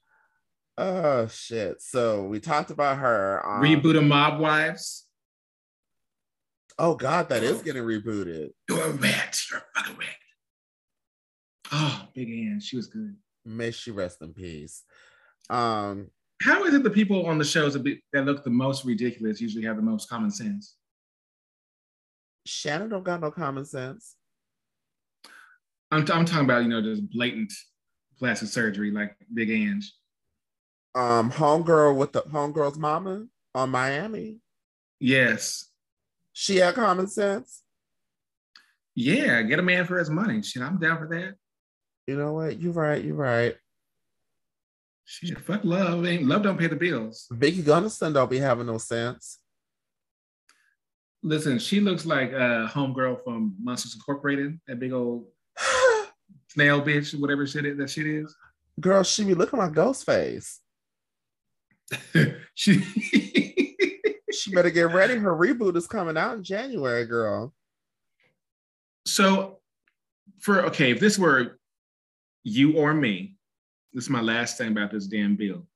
[0.77, 1.81] Oh shit.
[1.81, 3.41] So we talked about her.
[3.45, 5.07] Um, Reboot of Mob Wives.
[6.79, 8.49] Oh god, that is getting rebooted.
[8.69, 9.39] You're a rat.
[9.49, 10.15] You're a fucking rat.
[11.71, 12.59] Oh, Big Ang.
[12.59, 13.15] She was good.
[13.45, 14.83] May she rest in peace.
[15.49, 16.09] Um,
[16.41, 19.41] How is it the people on the shows that, be, that look the most ridiculous
[19.41, 20.75] usually have the most common sense?
[22.45, 24.15] Shannon don't got no common sense.
[25.91, 27.53] I'm, I'm talking about, you know, just blatant
[28.17, 29.81] plastic surgery like Big Ang.
[30.93, 34.37] Um, homegirl with the homegirl's mama on Miami.
[34.99, 35.70] Yes.
[36.33, 37.63] She had common sense.
[38.95, 40.41] Yeah, get a man for his money.
[40.41, 41.35] Shit, I'm down for that.
[42.07, 42.59] You know what?
[42.59, 43.03] You're right.
[43.03, 43.55] You're right.
[45.05, 46.05] Shit, fuck love.
[46.05, 47.27] Ain't love don't pay the bills.
[47.31, 49.39] Vicki Gunvalson don't be having no sense.
[51.23, 55.25] Listen, she looks like a homegirl from Monsters Incorporated, that big old
[56.47, 58.35] snail bitch, whatever shit it, that shit is.
[58.79, 60.57] Girl, she be looking like Ghostface.
[62.55, 63.70] she
[64.41, 65.15] She better get ready.
[65.15, 67.53] Her reboot is coming out in January, girl.
[69.05, 69.59] So,
[70.39, 71.59] for okay, if this were
[72.43, 73.35] you or me,
[73.93, 75.67] this is my last thing about this damn bill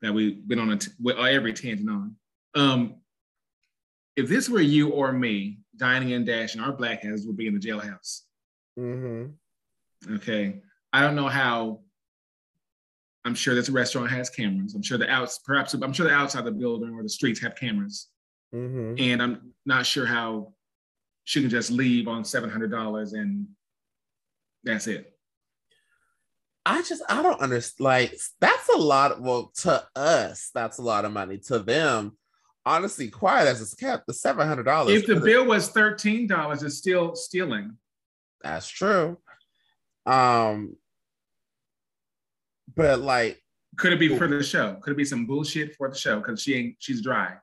[0.00, 2.16] that we've been on a t- with every tangent on.
[2.54, 2.94] Um,
[4.16, 7.54] if this were you or me, dining and dashing, our black heads would be in
[7.54, 8.22] the jailhouse.
[8.78, 10.14] Mm-hmm.
[10.14, 10.62] Okay,
[10.94, 11.80] I don't know how.
[13.26, 14.74] I'm sure this restaurant has cameras.
[14.74, 17.40] I'm sure the outs, perhaps I'm sure the outside of the building or the streets
[17.40, 18.08] have cameras,
[18.54, 18.94] Mm-hmm.
[18.98, 20.52] and I'm not sure how
[21.24, 23.48] she can just leave on seven hundred dollars and
[24.62, 25.12] that's it.
[26.64, 27.84] I just I don't understand.
[27.84, 29.20] Like that's a lot.
[29.20, 31.38] well, to us, that's a lot of money.
[31.48, 32.16] To them,
[32.64, 34.94] honestly, quiet as it's kept, the seven hundred dollars.
[34.94, 37.76] If the bill was thirteen dollars, it's still stealing.
[38.42, 39.18] that's true.
[40.06, 40.76] Um,
[42.76, 43.42] but like,
[43.76, 44.74] Could it be for the show?
[44.80, 46.18] Could it be some bullshit for the show?
[46.20, 47.34] Because she ain't she's dry.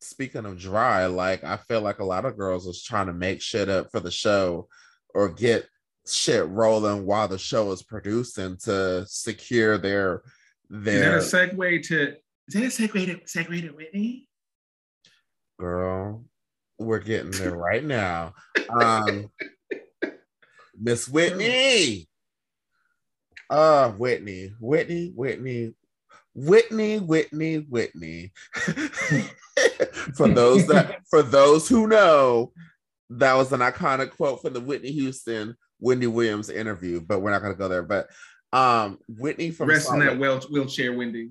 [0.00, 3.42] Speaking of dry, like I feel like a lot of girls was trying to make
[3.42, 4.68] shit up for the show
[5.14, 5.66] or get
[6.06, 10.22] shit rolling while the show is producing to secure their
[10.70, 12.14] their Is that a segue to
[12.48, 14.28] is that a segue to segue to Whitney?
[15.58, 16.24] girl.
[16.78, 18.34] We're getting there right now.
[18.70, 19.30] Um
[20.78, 22.08] Miss Whitney.
[23.50, 25.74] Uh Whitney, Whitney, Whitney,
[26.34, 28.32] Whitney, Whitney, Whitney.
[30.14, 32.52] for those that for those who know,
[33.10, 37.42] that was an iconic quote from the Whitney Houston Wendy Williams interview, but we're not
[37.42, 37.82] gonna go there.
[37.82, 38.08] But
[38.52, 41.30] um Whitney from Rest in that wheel, wheelchair, Wendy.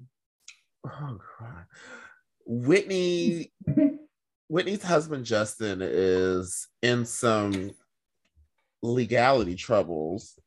[0.86, 1.66] Oh God.
[2.46, 3.52] Whitney
[4.48, 7.72] Whitney's husband Justin is in some
[8.82, 10.40] legality troubles.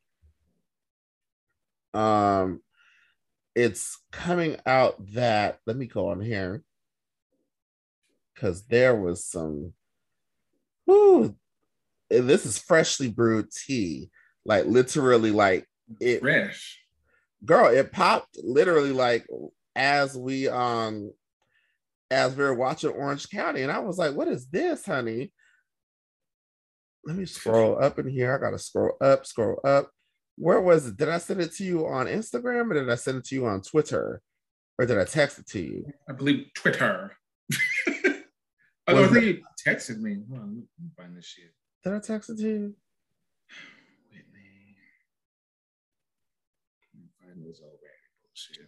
[1.93, 2.61] Um
[3.55, 6.63] it's coming out that let me go on here
[8.35, 9.73] because there was some
[10.87, 11.37] whoo,
[12.09, 14.11] this is freshly brewed tea.
[14.45, 15.67] Like literally like
[16.01, 16.81] it Fresh.
[17.45, 19.27] girl it popped literally like
[19.77, 21.13] as we um
[22.11, 25.33] as we were watching orange county and i was like what is this honey?
[27.05, 28.35] Let me scroll up in here.
[28.35, 29.91] I gotta scroll up scroll up.
[30.37, 30.97] Where was it?
[30.97, 33.47] Did i send it to you on instagram or did i send it to you
[33.47, 34.21] on twitter?
[34.79, 35.87] Or did i text it to you?
[36.09, 37.13] I believe Twitter.
[38.89, 40.19] Although I Was think you texted me.
[40.29, 41.53] Hold on, let me find this shit.
[41.85, 42.75] did i text it to you
[44.11, 44.77] Whitney.
[47.21, 48.67] Find this old raggedy bullshit.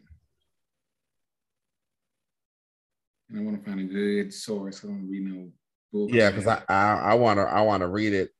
[3.31, 4.85] And I want to find a good source.
[4.85, 5.51] I don't read no
[5.93, 6.09] bull.
[6.11, 8.31] yeah because I, I i want to i want to read it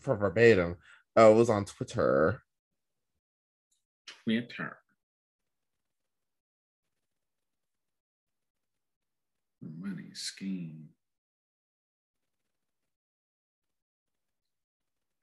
[0.00, 0.76] for verbatim
[1.16, 2.42] oh it was on twitter
[4.24, 4.76] Twitter.
[9.62, 10.88] Money scheme.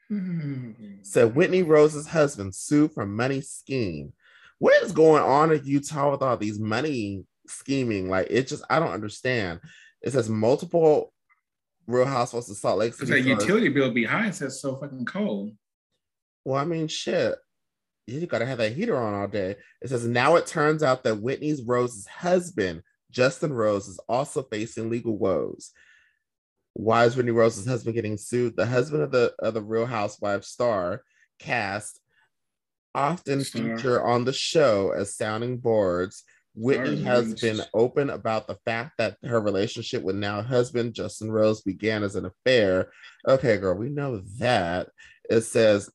[0.10, 0.72] Hmm.
[1.02, 4.13] said Whitney Rose's husband sued for money scheme.
[4.60, 8.10] What is going on in Utah with all these money scheming?
[8.10, 9.60] Like it just I don't understand.
[10.02, 11.13] It says multiple
[11.88, 13.08] Real Housewives of Salt Lake City.
[13.22, 14.28] stars- utility bill be high.
[14.28, 15.52] It says so fucking cold.
[16.46, 17.36] Well, I mean, shit.
[18.08, 19.58] You gotta have that heater on all day.
[19.82, 24.89] It says now it turns out that Whitney's Rose's husband, Justin Rose, is also facing
[24.89, 25.72] legal woes.
[26.77, 28.55] Why is Whitney Rose's husband getting sued?
[28.55, 31.01] The husband of the of the Real Housewives star
[31.39, 31.99] cast
[32.93, 33.75] often Star.
[33.77, 36.23] feature on the show as sounding boards.
[36.53, 41.61] Whitney has been open about the fact that her relationship with now husband Justin Rose
[41.61, 42.91] began as an affair.
[43.27, 44.89] Okay, girl, we know that.
[45.31, 45.89] It says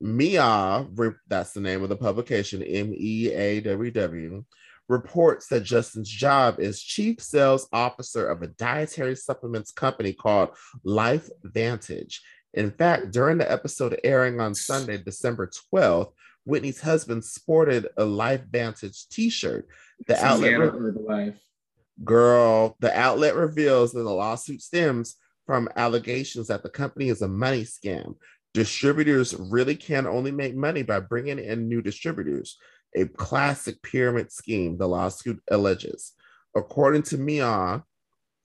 [0.00, 0.86] Mia,
[1.26, 4.44] that's the name of the publication, M E A W W,
[4.88, 10.50] reports that Justin's job is chief sales officer of a dietary supplements company called
[10.82, 12.22] Life Vantage.
[12.54, 16.12] In fact, during the episode airing on Sunday, December 12th,
[16.44, 19.68] Whitney's husband sported a Life Vantage t shirt.
[20.06, 21.32] The Some outlet, re-
[22.02, 27.28] girl, the outlet reveals that the lawsuit stems from allegations that the company is a
[27.28, 28.14] money scam.
[28.54, 32.56] Distributors really can only make money by bringing in new distributors,
[32.96, 36.12] a classic pyramid scheme, the lawsuit alleges.
[36.56, 37.84] According to Mia,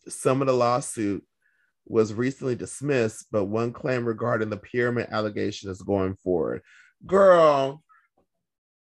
[0.08, 1.24] some of the lawsuit
[1.86, 6.62] was recently dismissed, but one claim regarding the pyramid allegation is going forward.
[7.06, 7.84] Girl,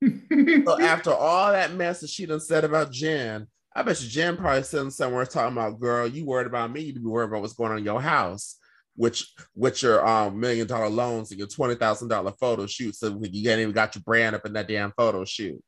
[0.03, 4.37] so after all that mess that she done said about Jen, I bet you Jen
[4.37, 7.55] probably sitting somewhere talking about, girl, you worried about me, you be worried about what's
[7.55, 8.57] going on in your house,
[8.97, 12.95] which with your um million dollar loans and your twenty thousand dollar photo shoot.
[12.95, 15.63] So you ain't even got your brand up in that damn photo shoot.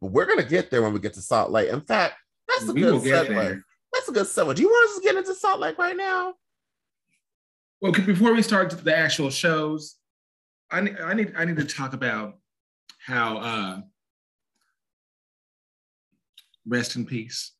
[0.00, 1.68] But we're gonna get there when we get to Salt Lake.
[1.68, 2.14] In fact,
[2.48, 3.62] that's a We good segue.
[3.92, 4.54] That's a good segue.
[4.54, 6.34] Do you want us to get into Salt Lake right now?
[7.80, 9.96] Well, before we start the actual shows,
[10.70, 12.38] I need I need I need to talk about
[13.04, 13.80] how uh
[16.66, 17.52] rest in peace.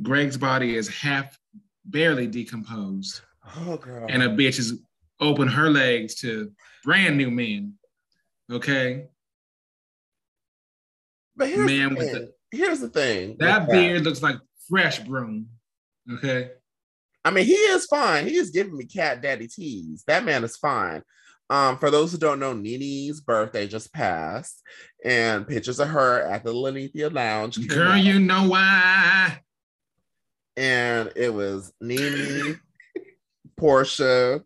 [0.00, 1.38] Greg's body is half
[1.84, 3.20] barely decomposed,
[3.58, 4.06] Oh girl.
[4.08, 4.80] and a bitch is
[5.20, 6.50] open her legs to
[6.84, 7.74] brand new men.
[8.50, 9.06] Okay,
[11.36, 12.28] but here's man the with thing.
[12.50, 13.36] here's the thing.
[13.38, 14.36] that beard looks like
[14.68, 15.48] fresh broom.
[16.14, 16.50] Okay,
[17.24, 18.26] I mean, he is fine.
[18.26, 20.02] He is giving me cat daddy tease.
[20.06, 21.02] That man is fine.
[21.50, 24.62] Um, for those who don't know, Nene's birthday just passed,
[25.04, 27.66] and pictures of her at the Linnethia Lounge.
[27.68, 28.02] girl, out.
[28.02, 29.38] you know why?
[30.56, 32.60] And it was Nene
[33.58, 34.42] Porsha,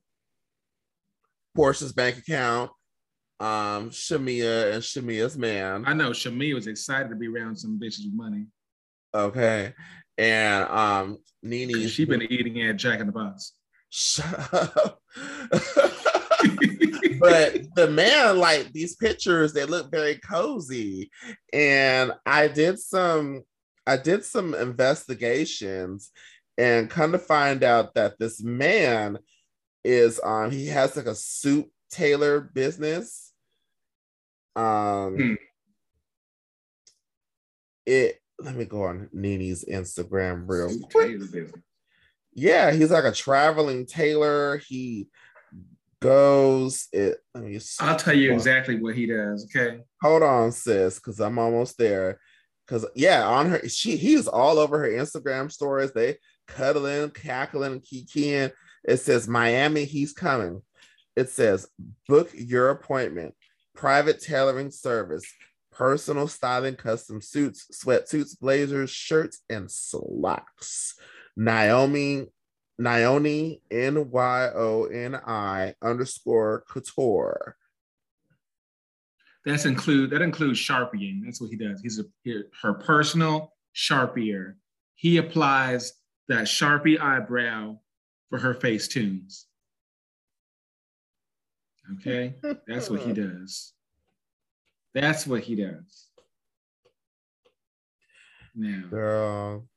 [1.56, 2.70] Porsha's bank account,
[3.40, 5.84] um, Shamea and Shamea's man.
[5.86, 8.46] I know Shamea was excited to be around some bitches with money.
[9.14, 9.72] Okay.
[10.18, 13.52] And um Nene she been eating at Jack in the Box.
[13.90, 15.00] Shut up.
[17.20, 21.10] but the man, like these pictures, they look very cozy.
[21.52, 23.42] And I did some,
[23.86, 26.10] I did some investigations
[26.58, 29.18] and kind of find out that this man
[29.84, 33.32] is um he has like a suit tailor business.
[34.56, 35.34] Um hmm.
[37.84, 41.20] it let me go on Nene's Instagram real quick.
[42.34, 44.58] Yeah, he's like a traveling tailor.
[44.58, 45.08] He
[46.00, 46.88] goes.
[46.92, 47.18] It.
[47.34, 47.58] Let me.
[47.80, 49.46] I'll tell you exactly what he does.
[49.46, 49.80] Okay.
[50.02, 52.20] Hold on, sis, because I'm almost there.
[52.66, 55.92] Because yeah, on her, she he he's all over her Instagram stories.
[55.92, 56.16] They
[56.48, 58.52] cuddling, cackling, kikiing.
[58.84, 60.62] It says Miami, he's coming.
[61.14, 61.68] It says
[62.08, 63.34] book your appointment,
[63.74, 65.24] private tailoring service,
[65.70, 70.94] personal styling, custom suits, sweatsuits, blazers, shirts, and slacks.
[71.36, 72.26] Naomi
[72.78, 77.56] Naomi, N Y O N I underscore couture.
[79.46, 81.22] That's include that includes sharpieing.
[81.24, 81.80] That's what he does.
[81.80, 82.04] He's a,
[82.62, 84.56] her personal sharpier.
[84.96, 85.92] He applies
[86.28, 87.78] that sharpie eyebrow
[88.28, 89.46] for her face tunes.
[91.94, 92.34] Okay,
[92.66, 93.72] that's what he does.
[94.94, 96.08] That's what he does.
[98.56, 99.68] Now, girl,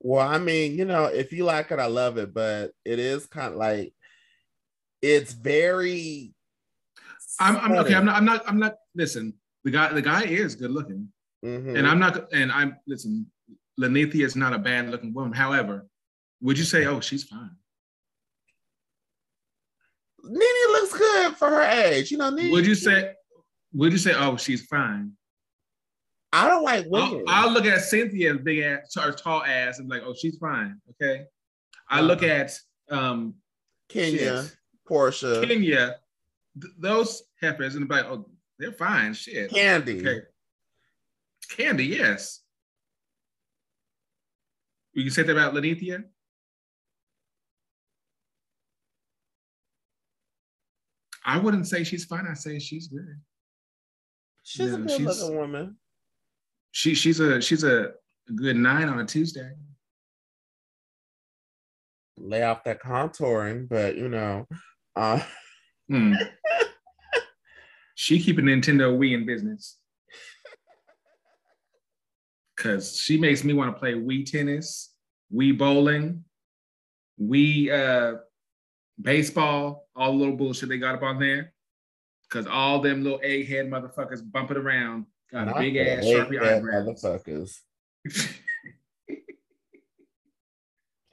[0.00, 3.26] well, I mean, you know, if you like it, I love it, but it is
[3.26, 3.94] kind of like
[5.00, 6.34] it's very.
[7.40, 7.94] I'm, I'm okay.
[7.94, 8.16] I'm not.
[8.16, 8.42] I'm not.
[8.48, 8.74] I'm not.
[8.94, 9.92] Listen, the guy.
[9.92, 11.08] The guy is good looking,
[11.44, 11.76] mm-hmm.
[11.76, 12.32] and I'm not.
[12.32, 13.26] And I'm listen.
[13.80, 15.32] Linnethia is not a bad looking woman.
[15.32, 15.86] However,
[16.40, 17.50] would you say, oh, she's fine?
[20.24, 22.10] Nene looks good for her age.
[22.10, 23.12] You know, Nene, would you say?
[23.74, 25.12] Would you say, oh, she's fine?
[26.32, 27.24] I don't like women.
[27.26, 30.36] I'll, I'll look at Cynthia's big ass or tall ass and be like, oh, she's
[30.38, 30.80] fine.
[30.90, 31.24] Okay.
[31.88, 32.58] I look at
[32.90, 33.34] um
[33.88, 34.56] Kenya, shit.
[34.88, 35.96] Porsha, Kenya,
[36.60, 39.14] th- those heifers and like, oh, they're fine.
[39.14, 39.50] Shit.
[39.50, 40.00] Kandi.
[40.00, 40.20] Okay.
[41.50, 42.40] Kandi, yes.
[44.92, 46.04] You can say that about Linnethia?
[51.24, 52.26] I wouldn't say she's fine.
[52.26, 53.20] I say she's good.
[54.42, 55.76] She's a good looking woman
[56.78, 57.92] she she's a she's a
[58.34, 59.50] good nine on a Tuesday.
[62.16, 64.46] Lay off that contouring, but you know,
[64.96, 65.20] uh
[65.88, 66.14] hmm.
[67.94, 69.76] she keeping Nintendo Wii in business.
[72.56, 74.92] Cause she makes me want to play Wii tennis,
[75.32, 76.24] Wii bowling,
[77.20, 78.18] Wii uh
[79.00, 81.52] baseball, all the little bullshit they got up on there.
[82.30, 87.02] Cause all them little egghead motherfuckers bumping around Got a big ass sharpie eyebrows.
[87.02, 87.60] Motherfuckers.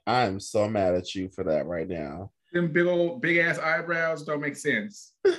[0.07, 2.31] I'm so mad at you for that right now.
[2.55, 5.11] Them big old big ass eyebrows don't make sense.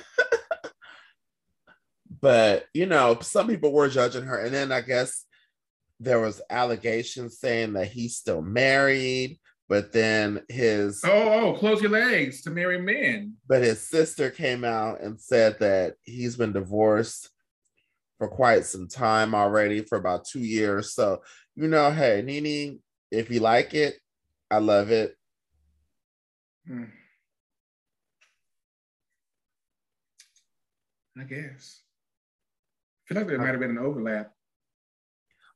[2.21, 5.25] but you know, some people were judging her, and then I guess
[5.99, 11.89] there was allegations saying that he's still married, but then his oh, oh close your
[11.89, 13.33] legs to marry men.
[13.47, 17.31] But his sister came out and said that he's been divorced
[18.19, 20.93] for quite some time already, for about two years.
[20.93, 21.23] So,
[21.55, 22.79] you know, hey, Nene,
[23.11, 23.95] if you like it,
[24.51, 25.15] I love it.
[26.67, 26.83] Hmm.
[31.19, 31.81] I guess.
[33.05, 34.31] I feel like there might have been an overlap.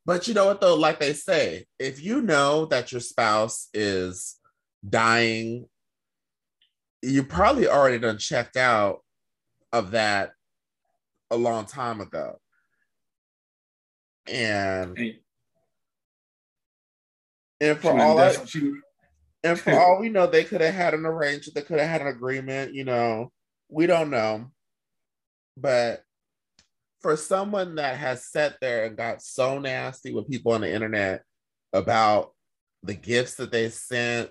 [0.06, 4.38] But you know what though, like they say, if you know that your spouse is
[4.88, 5.68] dying,
[7.02, 9.02] you probably already done checked out
[9.72, 10.32] of that
[11.30, 12.38] a long time ago
[14.28, 14.98] and
[17.60, 18.36] and for all I,
[19.44, 21.56] and for all we know, they could have had an arrangement.
[21.56, 22.74] They could have had an agreement.
[22.74, 23.32] You know,
[23.70, 24.52] we don't know,
[25.58, 26.04] but
[27.02, 31.24] for someone that has sat there and got so nasty with people on the internet
[31.74, 32.32] about
[32.84, 34.30] the gifts that they sent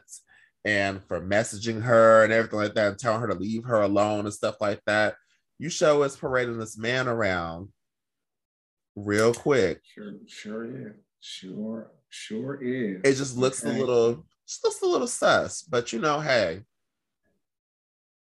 [0.64, 4.20] and for messaging her and everything like that and telling her to leave her alone
[4.20, 5.14] and stuff like that.
[5.58, 7.68] You show us parading this man around
[8.96, 9.80] real quick.
[9.94, 10.94] Sure, sure is.
[11.20, 13.00] Sure, sure is.
[13.04, 13.76] It just looks okay.
[13.76, 15.62] a little, just looks a little sus.
[15.62, 16.62] But you know, hey,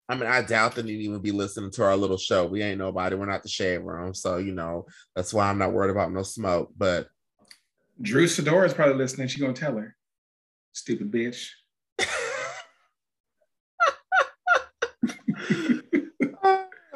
[0.10, 2.45] I mean, I doubt that he'd even be listening to our little show.
[2.45, 3.16] We ain't nobody.
[3.16, 4.14] We're not the shade room.
[4.14, 4.86] So, you know,
[5.16, 6.72] that's why I'm not worried about no smoke.
[6.78, 7.10] But
[8.01, 9.28] Drew Sidora is probably listening.
[9.28, 9.97] She's going to tell her,
[10.72, 11.49] stupid bitch.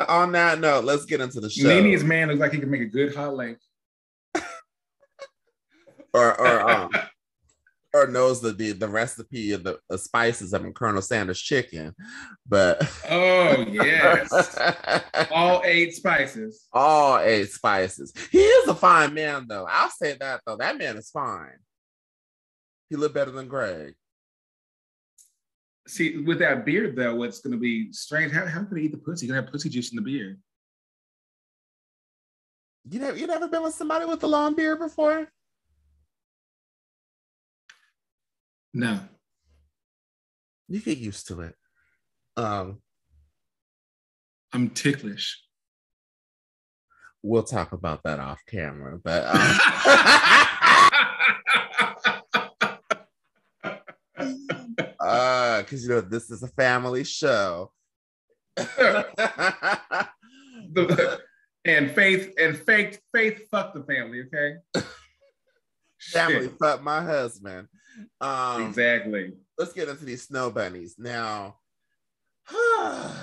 [0.07, 1.67] On that note, let's get into the show.
[1.67, 3.57] Nene's man looks like he can make a good hot link.
[6.13, 6.89] or, or, um,
[7.93, 11.93] or knows the, the the recipe of the, spices of Colonel Sanders chicken,
[12.47, 14.57] but oh yes,
[15.31, 18.13] all eight spices, all eight spices.
[18.31, 19.67] He is a fine man, though.
[19.69, 20.57] I'll say that though.
[20.57, 21.57] That man is fine.
[22.89, 23.93] He looked better than Greg.
[25.87, 28.31] See, with that beard though, what's going to be strange?
[28.31, 29.25] How how can he eat the pussy?
[29.25, 30.39] You're gonna have pussy juice in the beard.
[32.89, 35.27] You never you never been with somebody with a long beard before?
[38.73, 38.99] No.
[40.67, 41.55] You get used to it.
[42.37, 42.81] Um
[44.53, 45.41] I'm ticklish.
[47.23, 49.35] We'll talk about that off camera, but um,
[54.99, 57.71] uh because you know this is a family show.
[61.65, 64.55] and faith and faith faith fuck the family, okay?
[65.99, 67.67] family fuck my husband.
[68.19, 69.33] Um, exactly.
[69.57, 71.57] Let's get into these snow bunnies now.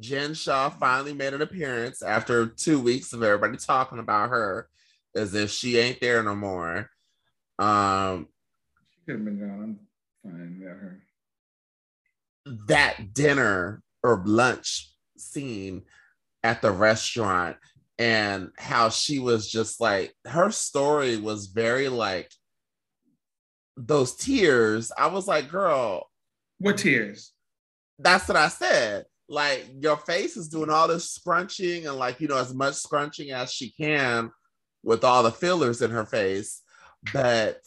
[0.00, 4.68] Jen Shah finally made an appearance after two weeks of everybody talking about her
[5.14, 6.90] as if she ain't there no more.
[7.58, 8.28] Um,
[8.90, 9.78] she could have been gone.
[10.24, 11.02] I'm fine with her.
[12.66, 15.82] That dinner or lunch scene
[16.42, 17.56] at the restaurant
[17.98, 22.32] and how she was just like her story was very like
[23.76, 26.08] those tears, I was like, girl.
[26.58, 27.32] What tears?
[27.98, 29.04] That's what I said.
[29.28, 33.30] Like your face is doing all this scrunching and like, you know, as much scrunching
[33.30, 34.30] as she can
[34.82, 36.60] with all the fillers in her face.
[37.12, 37.60] But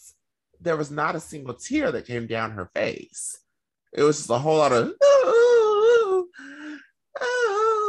[0.61, 3.39] there was not a single tear that came down her face.
[3.93, 4.93] It was just a whole lot of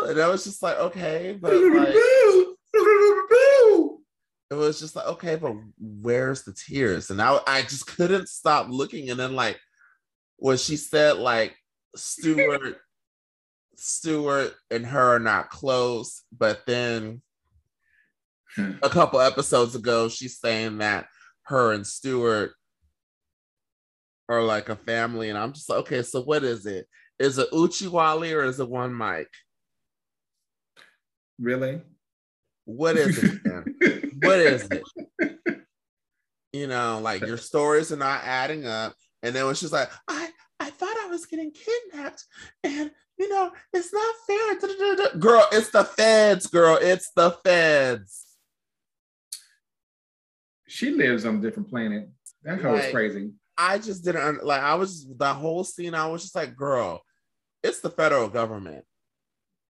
[0.08, 1.94] and I was just like, okay, but like
[4.51, 7.11] it was just like, okay, but where's the tears?
[7.11, 9.11] And I, I just couldn't stop looking.
[9.11, 9.59] And then like
[10.36, 11.57] when she said like
[11.97, 12.76] Stuart,
[13.76, 17.22] Stuart and her are not close, but then
[18.55, 18.72] hmm.
[18.82, 21.07] a couple episodes ago, she's saying that
[21.44, 22.53] her and Stuart
[24.28, 25.28] are like a family.
[25.28, 26.86] And I'm just like, okay, so what is it?
[27.18, 29.30] Is it Uchiwali or is it one Mike?
[31.40, 31.80] Really?
[32.64, 34.03] What is it?
[34.26, 34.82] what is it?
[36.52, 38.94] You know, like your stories are not adding up.
[39.22, 40.28] And then was just like, I,
[40.60, 42.24] I thought I was getting kidnapped,
[42.62, 45.18] and you know, it's not fair.
[45.18, 46.78] Girl, it's the feds, girl.
[46.80, 48.24] It's the feds.
[50.68, 52.08] She lives on a different planet.
[52.42, 53.32] That like, was crazy.
[53.58, 57.02] I just didn't like I was the whole scene, I was just like, girl,
[57.62, 58.84] it's the federal government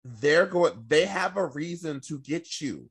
[0.03, 2.89] they're going they have a reason to get you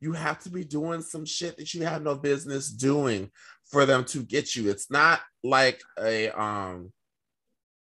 [0.00, 3.30] you have to be doing some shit that you have no business doing
[3.70, 6.92] for them to get you it's not like a um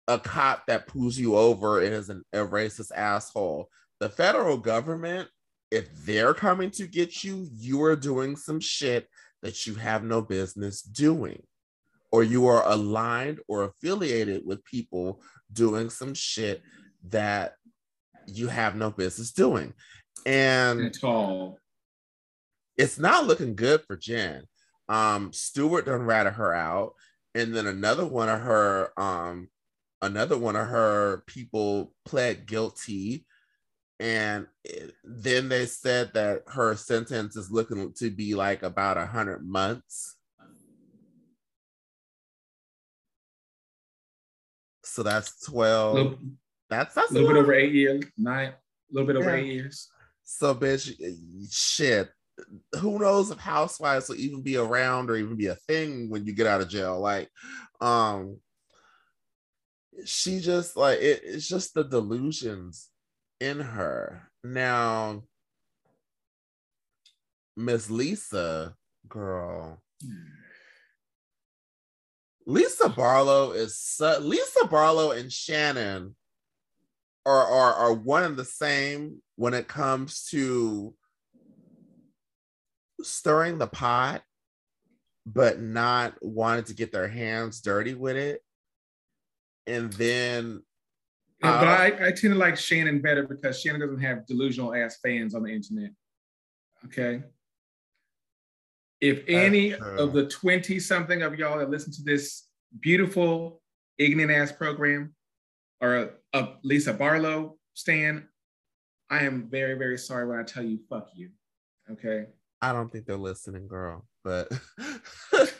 [0.07, 5.27] a cop that pulls you over and is an, a racist asshole the federal government
[5.71, 9.07] if they're coming to get you you are doing some shit
[9.41, 11.41] that you have no business doing
[12.13, 15.19] or you are aligned or affiliated with people
[15.51, 16.61] doing some shit
[17.09, 17.55] that
[18.27, 19.73] you have no business doing.
[20.25, 21.57] And at all.
[22.77, 24.43] It's not looking good for Jen.
[24.89, 26.93] Um, Stuart done ratted her out,
[27.35, 29.49] and then another one of her, um,
[30.01, 33.25] another one of her people pled guilty,
[33.99, 34.47] and
[35.03, 40.17] then they said that her sentence is looking to be like about a hundred months.
[44.83, 46.17] So that's twelve.
[46.69, 48.55] That's that's a little bit over eight years, nine, a
[48.91, 49.43] little bit over yeah.
[49.43, 49.89] eight years.
[50.23, 50.91] So, bitch,
[51.51, 52.09] shit.
[52.79, 56.33] Who knows if housewives will even be around or even be a thing when you
[56.33, 56.99] get out of jail?
[56.99, 57.29] Like,
[57.81, 58.37] um,
[60.05, 62.89] she just like it, it's just the delusions
[63.39, 64.29] in her.
[64.43, 65.23] Now,
[67.55, 68.75] Miss Lisa,
[69.07, 69.81] girl.
[72.45, 76.15] Lisa Barlow is su- Lisa Barlow and Shannon
[77.25, 80.93] are, are are one and the same when it comes to
[83.03, 84.21] stirring the pot
[85.25, 88.41] but not wanting to get their hands dirty with it
[89.67, 90.61] and then
[91.43, 94.73] yeah, but uh, I, I tend to like Shannon better because Shannon doesn't have delusional
[94.73, 95.91] ass fans on the internet.
[96.85, 97.21] Okay.
[99.01, 102.47] If any of the 20 something of y'all that listen to this
[102.79, 103.61] beautiful,
[103.97, 105.13] ignorant ass program
[105.81, 108.29] or a Lisa Barlow stan,
[109.09, 111.31] I am very, very sorry when I tell you fuck you.
[111.91, 112.27] Okay.
[112.63, 114.49] I don't think they're listening, girl, but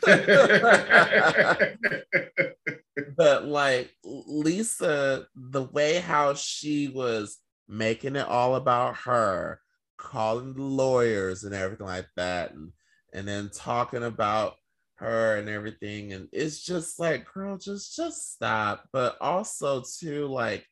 [3.14, 7.36] but like Lisa, the way how she was
[7.68, 9.60] making it all about her,
[9.98, 12.72] calling the lawyers and everything like that, and
[13.12, 14.54] and then talking about
[14.96, 18.88] her and everything, and it's just like, girl, just just stop.
[18.94, 20.66] But also too, like,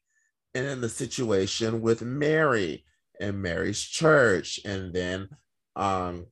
[0.54, 2.86] and in the situation with Mary
[3.20, 5.28] and Mary's church, and then
[5.76, 6.26] um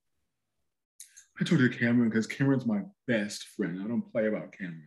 [1.40, 3.80] I told you Cameron because Cameron's my best friend.
[3.82, 4.84] I don't play about Cameron.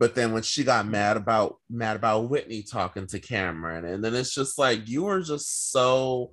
[0.00, 4.14] But then when she got mad about mad about Whitney talking to Cameron, and then
[4.14, 6.32] it's just like you are just so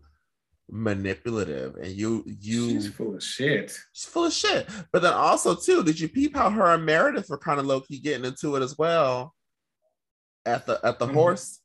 [0.73, 3.77] manipulative and you you she's full of shit.
[3.93, 4.67] She's full of shit.
[4.91, 7.81] But then also too, did you peep how her and Meredith were kind of low
[7.81, 9.35] key getting into it as well
[10.45, 11.59] at the at the horse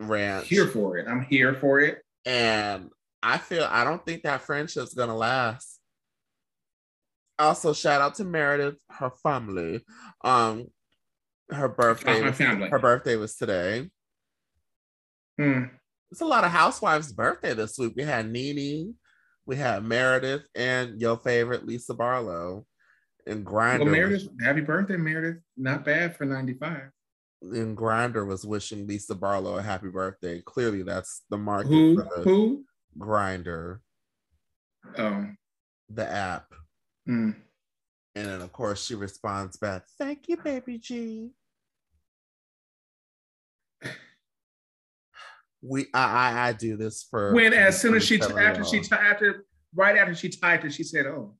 [0.00, 0.48] ranch?
[0.48, 1.06] Here for it.
[1.06, 2.02] I'm here for it.
[2.24, 2.90] And
[3.22, 5.80] I feel I don't think that friendship's gonna last.
[7.38, 9.84] Also, shout out to Meredith, her family.
[10.24, 10.66] Um,
[11.50, 13.88] her birthday, was, her birthday was today.
[15.38, 15.64] Hmm.
[16.10, 17.92] It's a lot of housewives' birthday this week.
[17.96, 18.94] We had Nene,
[19.46, 22.66] we had Meredith, and your favorite Lisa Barlow,
[23.26, 23.80] and Grindr.
[23.80, 25.42] Well, Meredith, happy birthday, Meredith.
[25.56, 26.90] Not bad for 95.
[27.42, 30.42] and Grindr was wishing Lisa Barlow a happy birthday.
[30.44, 31.96] Clearly, that's the market Who?
[31.96, 32.64] for the Who?
[32.96, 33.80] Grindr,
[34.96, 35.26] Oh.
[35.88, 36.52] the app.
[37.06, 37.30] Hmm.
[38.14, 41.30] And then, of course, she responds back, "Thank you, baby G."
[45.60, 48.76] We, I, I, I do this for When as soon as she telling after she
[48.78, 48.94] y'all.
[48.94, 51.34] after right after she typed it, she said, "Oh,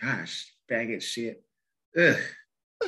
[0.00, 1.42] gosh, faggot shit."
[1.98, 2.16] Ugh.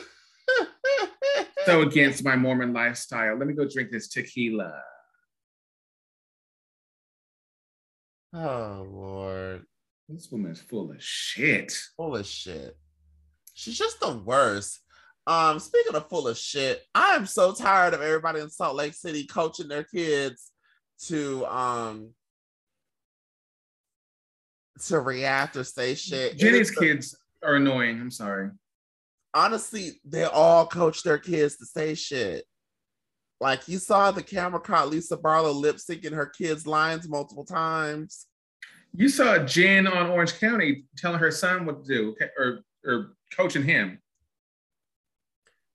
[1.64, 3.36] So against my Mormon lifestyle.
[3.38, 4.82] Let me go drink this tequila.
[8.34, 9.64] Oh Lord,
[10.08, 11.72] This woman's full of shit.
[11.96, 12.76] full of shit.
[13.54, 14.80] She's just the worst.
[15.26, 18.92] Um, speaking of full of shit, I am so tired of everybody in Salt Lake
[18.94, 20.50] City coaching their kids
[21.06, 22.10] to um
[24.86, 26.36] to react or say shit.
[26.36, 28.00] Jenny's kids are annoying.
[28.00, 28.50] I'm sorry.
[29.32, 32.44] honestly, they all coach their kids to say shit.
[33.40, 38.26] Like you saw the camera caught Lisa Barlow lip syncing her kids' lines multiple times.
[38.96, 43.16] You saw Jen on Orange County telling her son what to do, okay, or or
[43.36, 43.98] coaching him.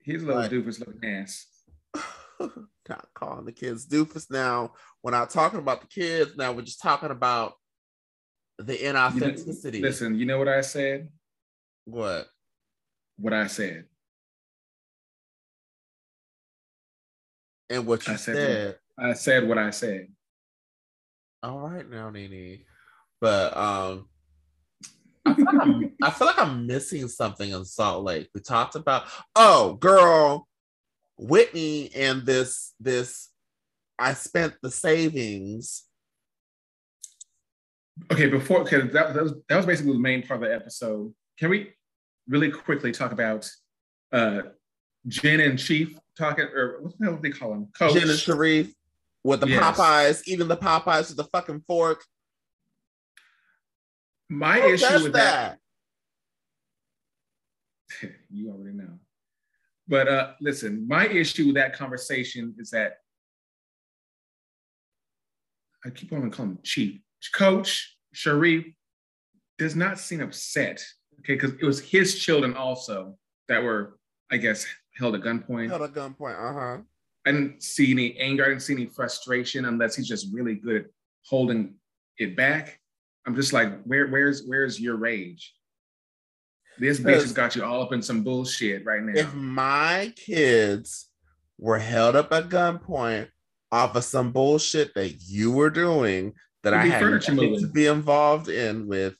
[0.03, 0.51] He's a little Right.
[0.51, 1.47] doofus looking ass.
[2.39, 4.73] Not calling the kids doofus now.
[5.03, 6.51] We're not talking about the kids now.
[6.53, 7.53] We're just talking about
[8.57, 9.81] the You know- inauthenticity.
[9.81, 11.09] listen, you know what I said?
[11.85, 12.27] What?
[13.17, 13.88] What I said.
[17.69, 18.75] And what you I said said.
[18.97, 20.07] I said what I said.
[21.43, 22.59] All right now, Nene.
[23.21, 24.07] But um
[25.25, 28.29] I feel, like I'm, I feel like I'm missing something in Salt Lake.
[28.33, 29.05] We talked about
[29.35, 30.47] oh girl,
[31.17, 33.29] Whitney and this this
[33.97, 35.83] I spent the savings.
[38.11, 41.13] Okay, before because that, that was that was basically the main part of the episode.
[41.37, 41.73] Can we
[42.27, 43.49] really quickly talk about
[44.11, 44.41] uh
[45.07, 47.67] Jen and Chief talking or what the hell do they call him?
[47.77, 47.93] Coach.
[47.93, 48.73] Jen and Sharrieff
[49.23, 49.77] with the Yes.
[49.77, 52.03] Popeyes, eating the Popeyes with the fucking fork.
[54.29, 55.57] My Who issue with that,
[58.29, 58.99] you already know.
[59.87, 62.97] But uh listen, my issue with that conversation is that
[65.83, 66.99] I keep on calling him Chief.
[67.33, 68.75] Coach Sharrieff
[69.57, 70.83] does not seem upset.
[71.19, 73.17] Okay, because it was his children also
[73.49, 73.97] that were,
[74.31, 74.65] I guess,
[74.99, 75.69] held at gunpoint.
[75.69, 76.37] Held at gunpoint.
[76.37, 76.81] Uh huh.
[77.25, 78.45] I didn't see any anger.
[78.45, 80.85] I didn't see any frustration unless he's just really good at
[81.25, 81.75] holding
[82.17, 82.79] it back.
[83.25, 85.53] I'm just like, where, where's, where's your rage?
[86.79, 89.19] This bitch has got you all up in some bullshit right now.
[89.19, 91.09] If my kids
[91.57, 93.27] were held up at gunpoint
[93.71, 96.33] off of some bullshit that you were doing
[96.63, 97.59] that It'd I had nothing moving.
[97.59, 99.17] to be involved in with,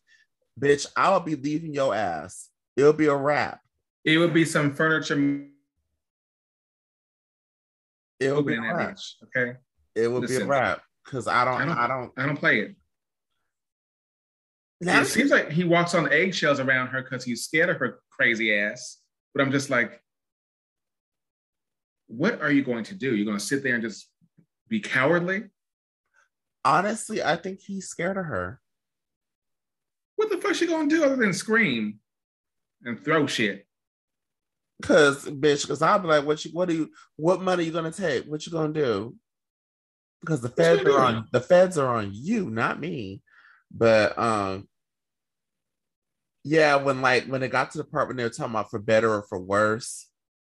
[0.60, 2.50] bitch, I'll be leaving your ass.
[2.78, 3.60] It'll be a wrap.
[4.06, 5.46] it would be some furniture
[8.20, 8.92] It'll be a wrap.
[8.96, 9.14] bitch.
[9.24, 9.58] Okay,
[9.96, 10.48] It will be a Listen.
[10.48, 10.82] wrap.
[11.06, 12.12] Cause I don't, I don't- I don't.
[12.18, 12.76] I don't play it.
[14.82, 18.56] It seems like he walks on eggshells around her because he's scared of her crazy
[18.56, 18.98] ass.
[19.34, 20.02] But I'm just like,
[22.08, 23.14] what are you going to do?
[23.16, 24.08] You're going to sit there and just
[24.68, 25.44] be cowardly?
[26.66, 28.60] honestly, I think he's scared of her.
[30.18, 32.00] What the fuck she going to do other than scream
[32.84, 33.66] and throw shit?
[34.82, 37.92] Cause bitch, cause I'll be like, what you, what do you, what money you gonna
[37.92, 38.26] take?
[38.26, 39.16] What you gonna do?
[40.22, 43.22] because the feds are on the feds are on you, not me.
[43.72, 44.68] But um,
[46.44, 48.80] yeah, when like when it got to the part when they were talking about for
[48.80, 50.08] better or for worse,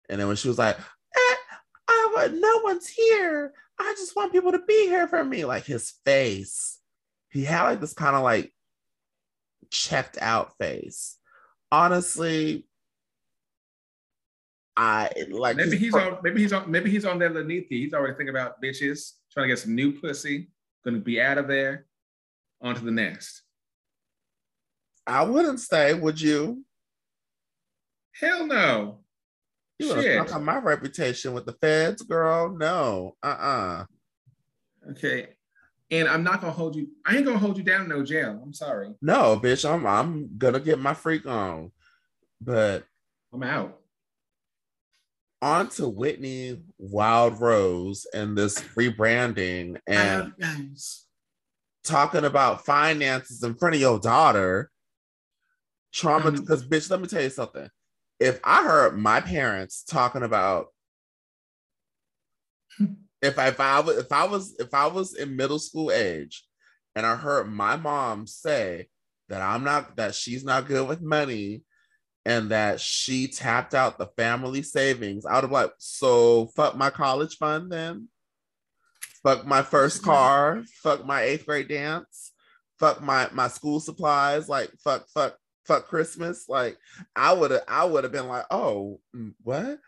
[0.09, 1.35] and then when she was like, eh,
[1.87, 3.53] I want no one's here.
[3.79, 5.45] I just want people to be here for me.
[5.45, 6.79] Like his face,
[7.29, 8.51] he had like this kind of like
[9.69, 11.17] checked out face.
[11.71, 12.65] Honestly,
[14.77, 17.67] I like maybe he's on maybe he's on maybe he's on that Lanithi.
[17.69, 20.49] He's already thinking about bitches, trying to get some new pussy,
[20.85, 21.85] gonna be out of there,
[22.61, 23.41] onto the next.
[25.05, 26.63] I wouldn't stay, would you?
[28.13, 28.99] Hell no.
[29.79, 32.55] You have on my reputation with the feds, girl.
[32.55, 33.15] No.
[33.23, 33.85] Uh-uh.
[34.91, 35.29] Okay.
[35.89, 38.39] And I'm not gonna hold you, I ain't gonna hold you down in no jail.
[38.41, 38.89] I'm sorry.
[39.01, 39.69] No, bitch.
[39.69, 41.71] I'm I'm gonna get my freak on.
[42.39, 42.85] But
[43.33, 43.80] I'm out.
[45.41, 50.33] On to Whitney Wild Rose and this rebranding and
[51.83, 54.69] talking about finances in front of your daughter.
[55.93, 57.67] Trauma, because um, bitch, let me tell you something.
[58.19, 60.67] If I heard my parents talking about
[63.21, 66.45] if I, if I was if I was if I was in middle school age
[66.95, 68.87] and I heard my mom say
[69.29, 71.63] that I'm not that she's not good with money
[72.25, 76.89] and that she tapped out the family savings, I would have like, so fuck my
[76.89, 78.07] college fund then.
[79.23, 82.31] Fuck my first car, fuck my eighth grade dance,
[82.79, 86.49] fuck my my school supplies, like fuck, fuck, fuck Christmas.
[86.49, 86.77] Like
[87.15, 89.79] I would have I would have been like, oh, mm, what?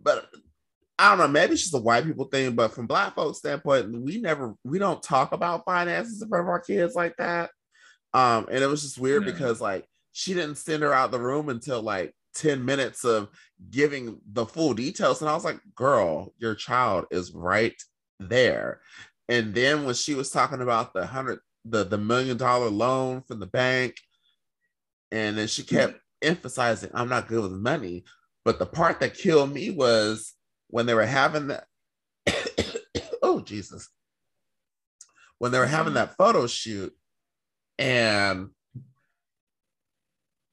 [0.00, 0.28] But
[0.98, 3.92] I don't know, maybe it's just a white people thing, but from black folks' standpoint,
[3.92, 7.50] we never we don't talk about finances in front of our kids like that.
[8.14, 9.32] Um, and it was just weird yeah.
[9.32, 9.86] because like
[10.18, 13.28] she didn't send her out the room until like 10 minutes of
[13.70, 15.20] giving the full details.
[15.20, 17.80] And I was like, girl, your child is right
[18.18, 18.80] there.
[19.28, 23.38] And then when she was talking about the hundred, the, the million dollar loan from
[23.38, 23.94] the bank,
[25.12, 28.02] and then she kept emphasizing, I'm not good with money.
[28.44, 30.34] But the part that killed me was
[30.66, 31.66] when they were having that
[33.22, 33.88] oh Jesus.
[35.38, 36.06] When they were having mm-hmm.
[36.06, 36.92] that photo shoot
[37.78, 38.50] and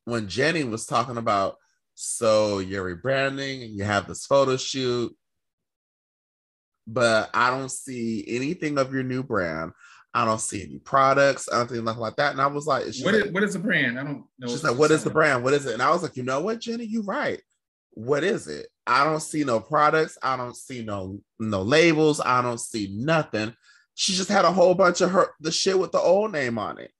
[0.05, 1.57] when Jenny was talking about
[1.95, 5.15] so you're rebranding, and you have this photo shoot,
[6.87, 9.71] but I don't see anything of your new brand.
[10.13, 11.49] I don't see any products.
[11.51, 12.31] I don't think nothing like that.
[12.31, 13.99] And I was like, what, like, is, what is the brand?
[13.99, 14.47] I don't know.
[14.47, 15.43] She's like, what is the brand?
[15.43, 15.73] What is it?
[15.73, 17.41] And I was like, you know what, Jenny, you're right.
[17.91, 18.67] What is it?
[18.87, 20.17] I don't see no products.
[20.21, 22.21] I don't see no no labels.
[22.21, 23.53] I don't see nothing.
[23.95, 26.77] She just had a whole bunch of her the shit with the old name on
[26.77, 26.91] it.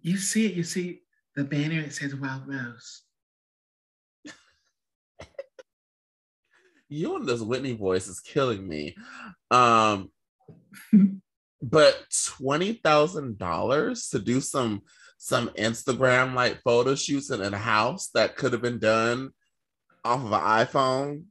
[0.00, 0.54] You see it.
[0.54, 1.01] You see
[1.36, 1.80] the banner.
[1.80, 3.02] It says Wild Rose.
[6.88, 8.96] you and this Whitney voice is killing me.
[9.50, 10.10] Um,
[11.62, 12.04] but
[12.36, 14.82] twenty thousand dollars to do some
[15.18, 19.30] some Instagram like photo shoots in a house that could have been done
[20.04, 21.24] off of an iPhone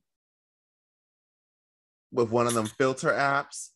[2.11, 3.70] with one of them filter apps.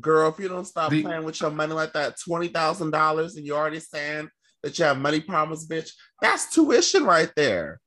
[0.00, 3.36] Girl, if you don't stop the, playing with your money like that, twenty thousand dollars,
[3.36, 4.28] and you're already saying
[4.62, 5.90] that you have money problems, bitch,
[6.20, 7.80] that's tuition right there.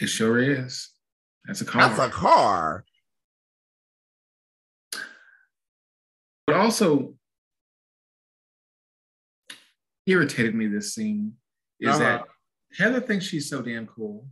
[0.00, 0.90] It sure is.
[1.46, 1.88] That's a car.
[1.88, 2.84] That's a car.
[6.46, 7.14] But also
[10.06, 11.34] irritated me this scene
[11.80, 11.98] is uh-huh.
[11.98, 12.24] that
[12.76, 14.26] Heather thinks she's so damn cool.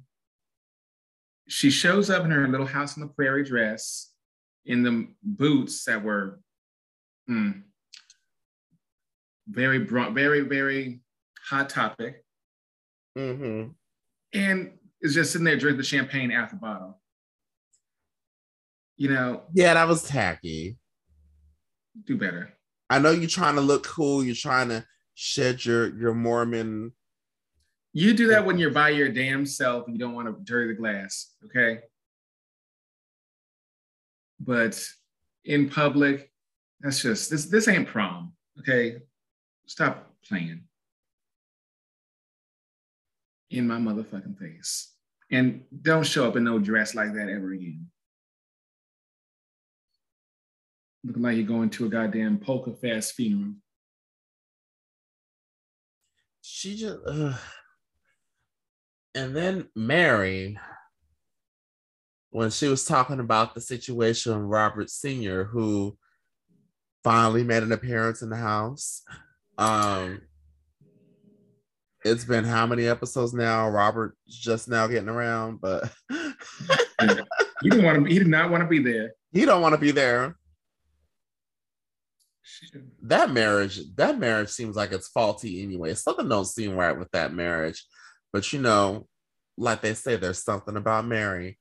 [1.49, 4.12] She shows up in her little house on the prairie dress
[4.67, 6.41] in the boots that were
[7.27, 7.51] hmm,
[9.49, 11.01] very broad, very, very
[11.49, 12.25] hot topic.
[13.17, 13.71] Mm-hmm.
[14.35, 17.01] And is just sitting there drinking the champagne out the bottle.
[18.97, 19.43] You know?
[19.53, 20.79] Yeah, that was tacky.
[22.05, 22.55] Do better.
[22.89, 24.25] I know you're trying to look cool.
[24.25, 24.85] You're trying to
[25.15, 26.93] shed your your Mormon
[27.93, 30.69] you do that when you're by your damn self and you don't want to dirty
[30.69, 31.81] the glass, okay?
[34.45, 34.85] But
[35.45, 36.31] in public,
[36.81, 38.97] that's just this this ain't prom, okay?
[39.67, 40.65] Stop playing.
[43.51, 44.93] In my motherfucking face.
[45.31, 47.87] And don't show up in no dress like that ever again.
[51.05, 53.55] Looking like you're going to a goddamn polka fast funeral.
[56.43, 57.35] She just uh
[59.15, 60.59] and then Mary,
[62.33, 65.97] when she was talking about the situation Robert Sr., who
[67.05, 69.03] finally made an appearance in the house.
[69.59, 70.23] Um,
[72.05, 73.69] it's been how many episodes now?
[73.69, 78.11] Robert's just now getting around, but he didn't want to.
[78.11, 79.13] He did not want to be there.
[79.31, 80.35] He don't want to be there.
[83.03, 85.95] That marriage, that marriage seems like it's faulty anyway.
[85.95, 87.85] Something don't seem right with that marriage.
[88.33, 89.07] But you know,
[89.59, 91.59] like they say, there's something about Mary.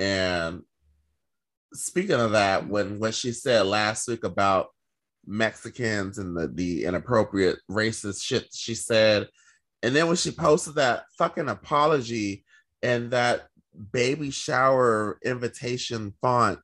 [0.00, 0.62] And
[1.74, 4.68] speaking of that, when what she said last week about
[5.26, 9.28] Mexicans and the, the inappropriate racist shit she said,
[9.82, 12.44] and then when she posted that fucking apology
[12.82, 13.46] and that
[13.92, 16.60] baby shower invitation font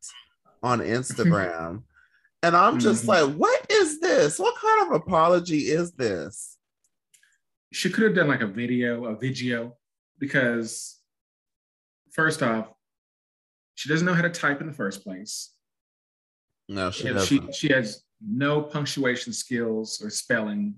[0.62, 1.82] on Instagram.
[2.42, 3.32] and I'm just mm-hmm.
[3.32, 4.38] like, what is this?
[4.38, 6.56] What kind of apology is this?
[7.70, 9.76] She could have done like a video, a video,
[10.18, 10.98] because
[12.12, 12.68] first off,
[13.76, 15.52] she doesn't know how to type in the first place.
[16.68, 17.26] No, she doesn't.
[17.28, 20.74] She, she has no punctuation skills or spelling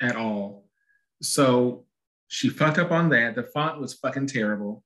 [0.00, 0.66] at all.
[1.22, 1.86] So
[2.28, 3.34] she fucked up on that.
[3.34, 4.84] The font was fucking terrible.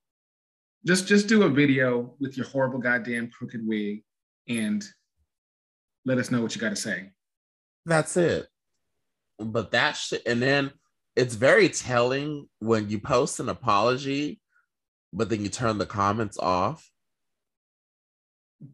[0.86, 4.04] Just just do a video with your horrible goddamn crooked wig
[4.48, 4.84] and
[6.04, 7.10] let us know what you got to say.
[7.84, 8.46] That's it.
[9.38, 10.70] But that shit, and then
[11.16, 14.40] it's very telling when you post an apology,
[15.12, 16.88] but then you turn the comments off.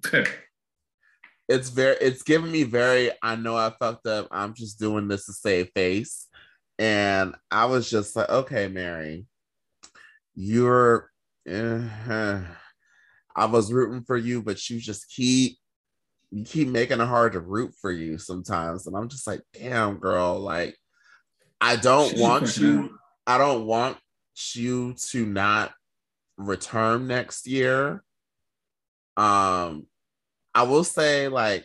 [1.51, 4.28] it's very it's giving me very i know i fucked up.
[4.30, 6.28] I'm just doing this to save face.
[6.78, 9.26] And i was just like okay mary
[10.34, 11.11] you're
[11.51, 12.41] uh,
[13.36, 15.59] i was rooting for you but you just keep
[16.30, 18.86] you keep making it hard to root for you sometimes.
[18.86, 20.76] And i'm just like damn girl like
[21.61, 23.99] i don't want you i don't want
[24.55, 25.72] you to not
[26.38, 28.03] return next year
[29.17, 29.87] um
[30.55, 31.65] I will say, like,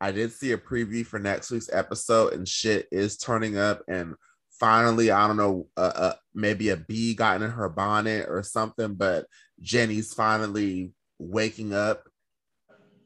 [0.00, 3.82] I did see a preview for next week's episode, and shit is turning up.
[3.88, 4.14] And
[4.50, 8.94] finally, I don't know, uh, uh, maybe a bee got in her bonnet or something,
[8.94, 9.26] but
[9.60, 12.04] Jenny's finally waking up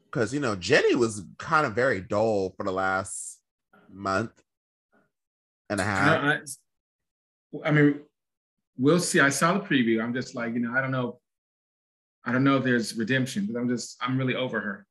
[0.05, 3.39] because you know Jenny was kind of very dull for the last
[3.91, 4.31] month
[5.69, 6.23] and a half.
[6.23, 8.01] No, I, I mean,
[8.77, 9.19] we'll see.
[9.19, 10.01] I saw the preview.
[10.01, 11.19] I'm just like, you know, I don't know.
[12.27, 14.85] I don't know if there's redemption, but I'm just, I'm really over her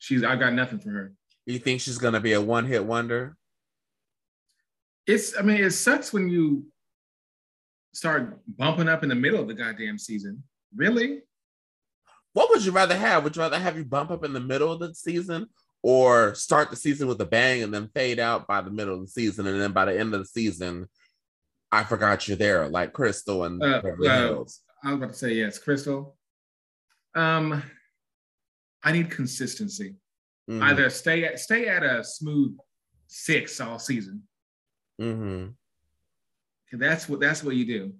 [0.00, 1.12] she's I got nothing for her.
[1.46, 3.36] You think she's gonna be a one hit wonder?
[5.06, 6.66] It's I mean it sucks when you
[7.94, 10.42] start bumping up in the middle of the goddamn season.
[10.74, 11.20] Really?
[12.32, 13.24] What would you rather have?
[13.24, 15.46] Would you rather have you bump up in the middle of the season
[15.82, 19.00] or start the season with a bang and then fade out by the middle of
[19.00, 20.88] the season and then by the end of the season,
[21.72, 24.60] I forgot you're there, like Crystal and uh, Beverly uh, Hills.
[24.84, 26.16] I was about to say yes, Crystal.
[27.14, 27.62] Um,
[28.82, 29.96] I need consistency.
[30.48, 30.62] Mm-hmm.
[30.62, 32.56] Either stay at stay at a smooth
[33.06, 34.22] six all season.
[35.00, 35.48] Mm-hmm.
[36.78, 37.92] That's what that's what you do.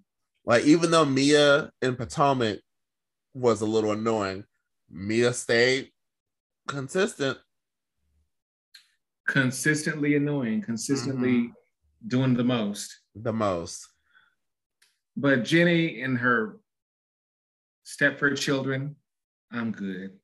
[0.45, 2.61] Like even though Mia in Potomac
[3.35, 4.45] was a little annoying,
[4.91, 5.91] Mia stayed
[6.67, 7.39] consistent.
[9.29, 12.09] Consistently annoying, consistently mm-hmm.
[12.09, 13.01] doing the most.
[13.15, 13.87] The most.
[15.17, 16.59] But Jenny and her
[17.85, 18.97] Stepford children,
[19.53, 20.19] I'm good.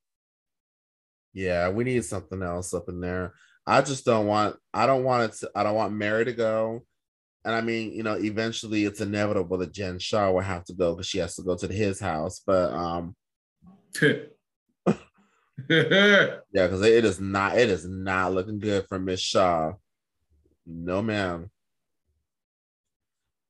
[1.32, 3.34] Yeah, we need something else up in there.
[3.66, 4.56] I just don't want.
[4.72, 5.38] I don't want it.
[5.38, 6.82] To, I don't want Mary to go.
[7.44, 10.94] And I mean, you know, eventually it's inevitable that Jen Shah will have to go
[10.94, 12.40] because she has to go to his house.
[12.44, 13.16] But um,
[15.68, 17.58] yeah, because it is not.
[17.58, 19.72] It is not looking good for Miss Shah.
[20.66, 21.50] No, ma'am.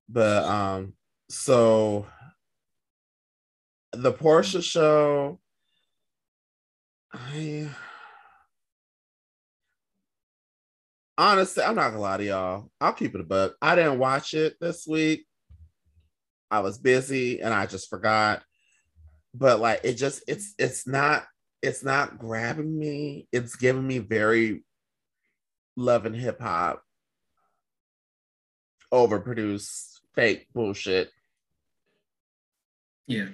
[0.08, 0.94] But um,
[1.28, 2.06] so
[3.92, 5.40] the Porsha show
[7.16, 7.68] I
[11.16, 12.70] honestly, I'm not gonna lie to y'all.
[12.80, 13.54] I'll keep it a buck.
[13.62, 15.26] I didn't watch it this week.
[16.50, 18.42] I was busy and I just forgot.
[19.34, 21.24] But like it just it's it's not
[21.62, 23.28] it's not grabbing me.
[23.32, 24.64] It's giving me very
[25.76, 26.82] love and hip hop
[28.92, 31.10] overproduced fake bullshit.
[33.06, 33.28] Yeah.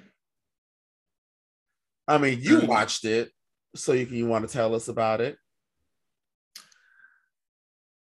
[2.09, 3.31] I mean, you um, watched it
[3.75, 5.37] so you, you want to tell us about it?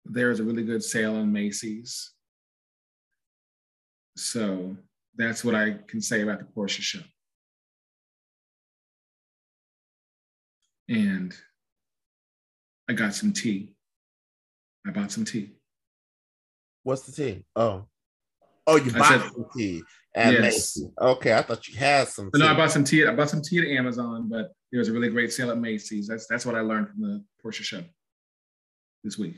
[0.04, 2.12] There's a really good sale in Macy's.
[4.16, 4.76] So
[5.16, 7.00] that's what I can say about the Porsha show.
[10.88, 11.34] And
[12.88, 13.74] I got some tea.
[14.86, 15.56] I bought some tea.
[16.84, 17.44] What's the tea?
[17.56, 17.86] Oh.
[18.66, 19.82] Oh, you bought said, some tea
[20.14, 20.42] at yes.
[20.42, 20.88] Macy's.
[21.00, 22.30] Okay, I thought you had some.
[22.32, 22.40] Tea.
[22.40, 23.06] No, I bought some tea.
[23.06, 26.08] I bought some tea at Amazon, but there was a really great sale at Macy's.
[26.08, 27.82] That's that's what I learned from the Porsha show
[29.04, 29.36] this week.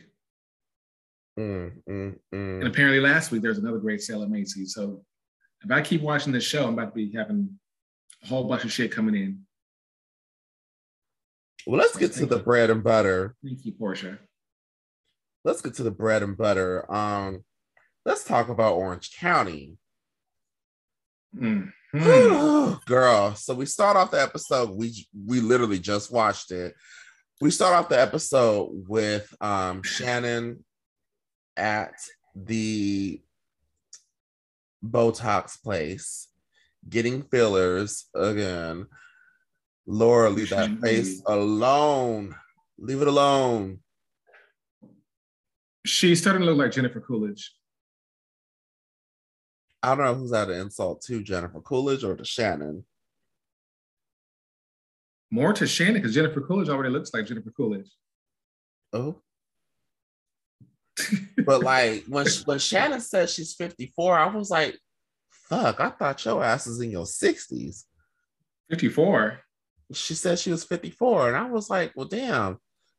[1.39, 2.19] Mm, mm, mm.
[2.33, 4.75] And apparently last week there was another great sale at Macy's.
[4.75, 5.05] So
[5.63, 7.59] if I keep watching this show, I'm about to be having
[8.25, 9.41] a whole bunch of shit coming in.
[11.67, 13.37] Well, let's get to the bread and butter.
[13.45, 14.19] Thank you, Porsha.
[15.45, 16.91] Let's get to the bread and butter.
[16.93, 17.45] Um,
[18.05, 19.77] let's talk about Orange County.
[21.37, 22.73] Mm-hmm.
[22.87, 24.71] Girl, so we start off the episode.
[24.71, 26.75] We we literally just watched it.
[27.41, 30.65] We start off the episode with um Shannon
[31.57, 31.95] at
[32.35, 33.21] the
[34.85, 36.29] Botox place
[36.89, 38.87] getting fillers again.
[39.87, 42.35] Laura, leave that face alone.
[42.79, 43.81] Leave it alone.
[45.87, 47.53] She's starting to look like Jennifer Coolidge.
[49.83, 52.85] I don't know who's at an insult to Jennifer Coolidge or to Shannon.
[55.31, 57.91] More to Shannon because Jennifer Coolidge already looks like Jennifer Coolidge.
[58.93, 59.21] Oh.
[61.45, 64.79] but like when when Shannon said she's 54, I was like,
[65.31, 67.85] fuck, I thought your ass is in your 60s.
[68.71, 69.41] 54.
[69.93, 71.29] She said she was 54.
[71.29, 72.59] And I was like, well, damn.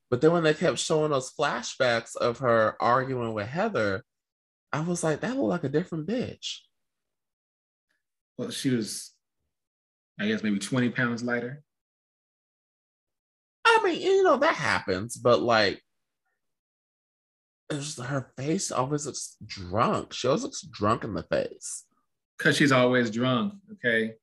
[0.09, 4.03] But then when they kept showing us flashbacks of her arguing with Heather,
[4.71, 6.59] I was like, that looked like a different bitch.
[8.39, 9.11] Well, she was,
[10.17, 11.61] I guess, maybe 20 pounds lighter.
[13.65, 15.81] I mean, you know, that happens, but like,
[17.69, 20.13] it's just her face always looks drunk.
[20.13, 21.83] She always looks drunk in the face.
[22.37, 24.13] Because she's always drunk, okay?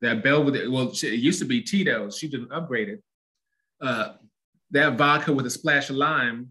[0.00, 2.16] That Belvedere, well, she, it used to be Tito's.
[2.16, 3.00] She just upgraded.
[3.82, 4.14] Uh,
[4.70, 6.48] that vodka with a splash of lime,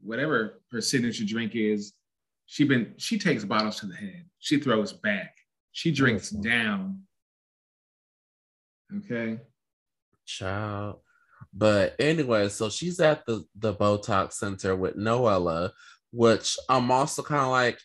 [0.00, 1.92] whatever her signature drink is,
[2.46, 4.26] she been she takes bottles to the head.
[4.38, 5.34] She throws back.
[5.80, 6.42] She drinks mm-hmm.
[6.42, 7.00] down.
[8.98, 9.38] Okay.
[10.26, 11.00] Child.
[11.54, 15.70] But anyway, so she's at the the Botox Center with Noella,
[16.10, 17.78] which I'm also kind of like,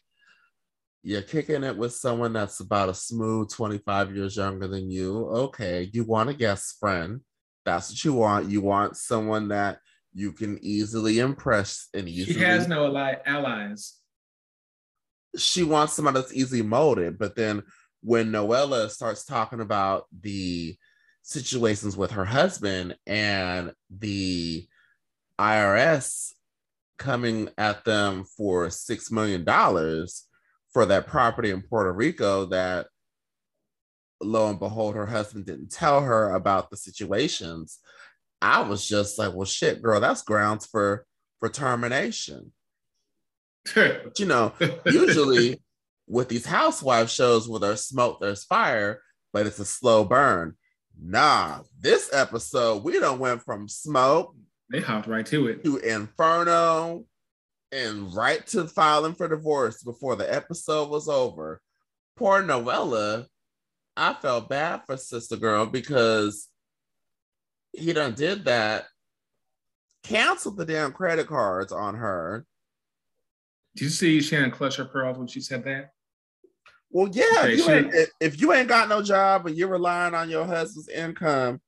[1.03, 5.27] you're kicking it with someone that's about a smooth 25 years younger than you.
[5.27, 7.21] Okay, you want a guest friend.
[7.63, 8.49] That's what you want.
[8.49, 9.79] You want someone that
[10.13, 12.33] you can easily impress and easily.
[12.33, 12.93] She has no
[13.25, 13.93] allies.
[15.37, 17.17] She wants someone that's easy molded.
[17.17, 17.63] But then
[18.05, 20.77] when Noella starts talking about the
[21.23, 24.67] situations with her husband and the
[25.41, 26.33] IRS
[26.99, 30.27] coming at them for six million dollars
[30.71, 32.87] for that property in Puerto Rico that
[34.21, 37.79] lo and behold her husband didn't tell her about the situations.
[38.39, 41.07] I was just like well shit girl that's grounds for
[41.39, 42.51] for termination.
[43.73, 44.53] But, you know
[44.85, 45.59] usually
[46.07, 49.01] with these housewife shows where there's smoke there's fire
[49.33, 50.55] but it's a slow burn
[51.01, 54.35] Nah, this episode we don't went from smoke.
[54.71, 55.63] They hopped right to it.
[55.63, 57.05] To inferno
[57.71, 61.61] and right to filing for divorce before the episode was over.
[62.15, 63.25] Poor Noella,
[63.97, 66.47] I felt bad for Sister Girl because
[67.73, 68.85] he done did that.
[70.03, 72.45] Canceled the damn credit cards on her.
[73.75, 75.89] Did you see Shannon clutch her pearls when she said that?
[76.95, 80.45] Well, yeah, you if, if you ain't got no job and you're relying on your
[80.45, 81.59] husband's income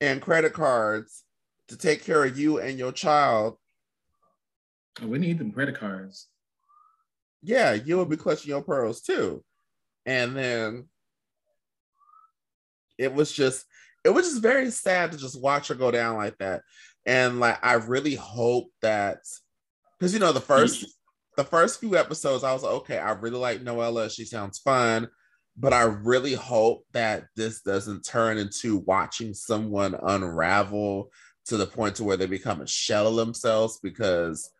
[0.00, 1.22] and credit cards
[1.68, 3.58] to take care of you and your child,
[5.02, 6.28] oh, we need them credit cards.
[7.42, 9.44] Yeah, you will be clutching your pearls too.
[10.06, 10.88] And then
[12.96, 13.66] it was just
[14.02, 16.62] it was just very sad to just watch her go down like that.
[17.04, 19.18] And like I really hope that
[19.98, 20.90] because you know the first mm-hmm.
[21.40, 24.10] The first few episodes, I was like, okay, I really like Noella.
[24.10, 25.08] She sounds fun.
[25.56, 31.10] But I really hope that this doesn't turn into watching someone unravel
[31.46, 34.50] to the point to where they become a shell of themselves because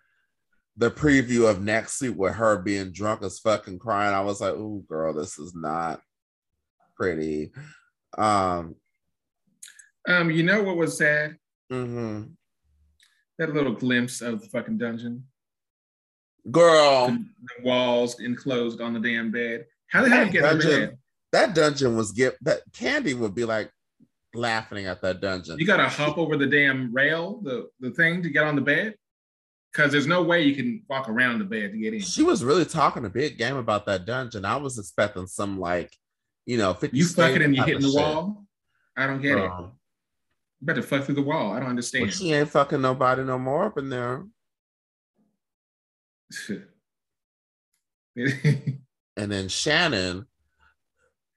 [0.79, 4.55] the preview of next week with her being drunk as fucking crying, I was like,
[4.55, 6.01] oh girl, this is not
[6.97, 7.53] pretty.
[8.17, 8.77] Um
[10.09, 11.37] um, you know what was sad?
[11.71, 12.23] Mm-hmm.
[13.39, 15.25] That little glimpse of the fucking dungeon.
[16.51, 17.27] Girl, the,
[17.59, 19.67] the walls enclosed on the damn bed.
[19.89, 20.99] How the hell get dungeon.
[21.33, 23.71] That dungeon was get that Kandi would be like
[24.35, 25.59] laughing at that dungeon.
[25.59, 28.95] You gotta hop over the damn rail, the the thing to get on the bed.
[29.73, 32.01] Cause there's no way you can walk around the bed to get in.
[32.01, 34.45] She was really talking a big game about that dungeon.
[34.45, 35.95] I was expecting some like,
[36.45, 38.01] you know, 50 you fucking and you hitting the shit.
[38.01, 38.45] wall.
[38.97, 39.51] I don't get um, it.
[40.61, 41.53] You better fuck through the wall.
[41.53, 42.07] I don't understand.
[42.07, 44.25] Well, she ain't fucking nobody no more up in there.
[48.17, 48.79] and
[49.17, 50.27] then Shannon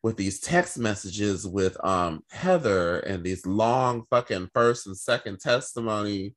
[0.02, 6.36] with these text messages with um Heather and these long fucking first and second testimony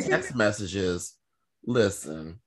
[0.00, 1.14] text messages.
[1.64, 2.40] Listen,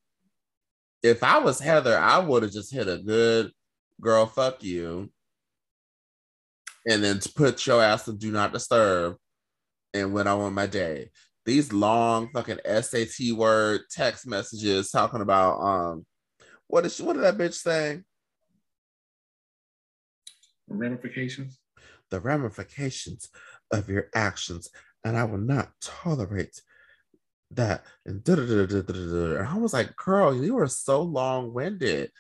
[1.04, 3.52] if I was Heather, I would have just hit a good
[4.00, 5.10] girl, fuck you.
[6.88, 9.16] And then put your ass to do not disturb
[9.94, 11.12] and went on with my day.
[11.46, 16.06] These long fucking SAT word text messages talking about um
[16.68, 18.02] what is what did that bitch say?
[20.68, 21.60] Ramifications.
[22.10, 23.30] The ramifications
[23.72, 24.70] of your actions,
[25.04, 26.62] and I will not tolerate
[27.52, 27.86] that.
[28.06, 32.12] And, and I was like, girl, you were so long-winded.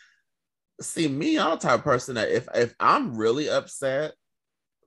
[0.82, 4.13] See, me, I'm the type of person that if if I'm really upset,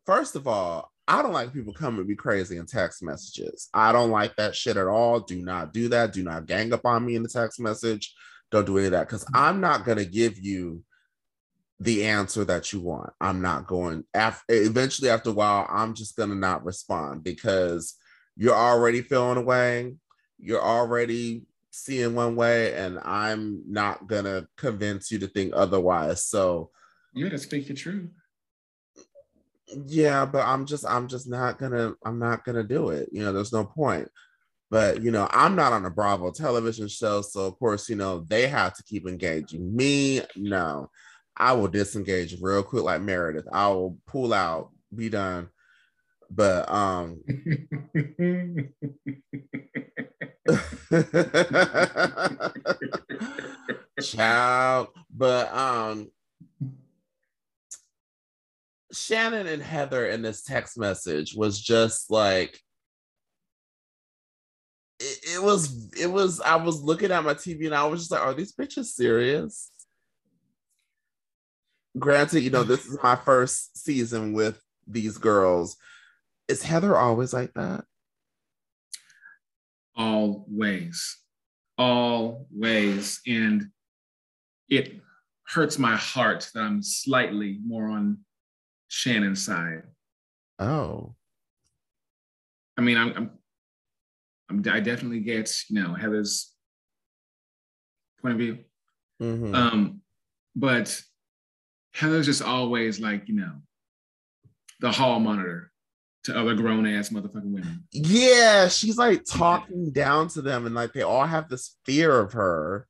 [0.06, 3.68] first of all, I don't like people coming to be crazy in text messages.
[3.74, 5.20] I don't like that shit at all.
[5.20, 6.12] Do not do that.
[6.12, 8.14] Do not gang up on me in the text message.
[8.50, 10.82] Don't do any of that because I'm not gonna give you
[11.80, 13.12] the answer that you want.
[13.20, 17.96] I'm not going after eventually after a while, I'm just gonna not respond because
[18.36, 19.94] you're already feeling away,
[20.38, 26.24] you're already seeing one way, and I'm not gonna convince you to think otherwise.
[26.24, 26.70] So
[27.12, 28.10] you gotta speak your truth.
[29.86, 33.08] Yeah, but I'm just I'm just not gonna I'm not gonna do it.
[33.12, 34.08] You know, there's no point.
[34.70, 38.24] But you know, I'm not on a Bravo television show, so of course, you know,
[38.28, 40.22] they have to keep engaging me.
[40.36, 40.90] No,
[41.36, 43.46] I will disengage real quick, like Meredith.
[43.52, 45.48] I will pull out, be done.
[46.30, 47.22] But um
[54.02, 56.10] child, but um
[58.94, 62.60] Shannon and Heather in this text message was just like
[65.00, 68.10] it, it, was it was I was looking at my TV and I was just
[68.10, 69.70] like, are these bitches serious?
[71.98, 75.76] Granted, you know, this is my first season with these girls.
[76.48, 77.84] Is Heather always like that?
[79.96, 81.18] Always.
[81.78, 83.20] Always.
[83.26, 83.66] And
[84.68, 85.00] it
[85.46, 88.23] hurts my heart that I'm slightly more on
[88.94, 89.82] Shannon's side.
[90.60, 91.16] Oh.
[92.76, 93.30] I mean, I'm, I'm,
[94.48, 96.52] I'm i definitely get you know Heather's
[98.22, 98.58] point of view,
[99.20, 99.52] mm-hmm.
[99.52, 100.00] um,
[100.54, 101.02] but
[101.92, 103.52] Heather's just always like you know
[104.80, 105.72] the hall monitor
[106.24, 107.84] to other grown ass motherfucking women.
[107.90, 112.32] Yeah, she's like talking down to them, and like they all have this fear of
[112.34, 112.86] her.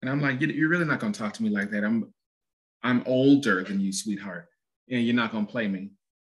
[0.00, 1.84] And I'm like, you're really not gonna talk to me like that.
[1.84, 2.14] I'm,
[2.82, 4.46] I'm older than you, sweetheart
[4.90, 5.90] and you're not gonna play me.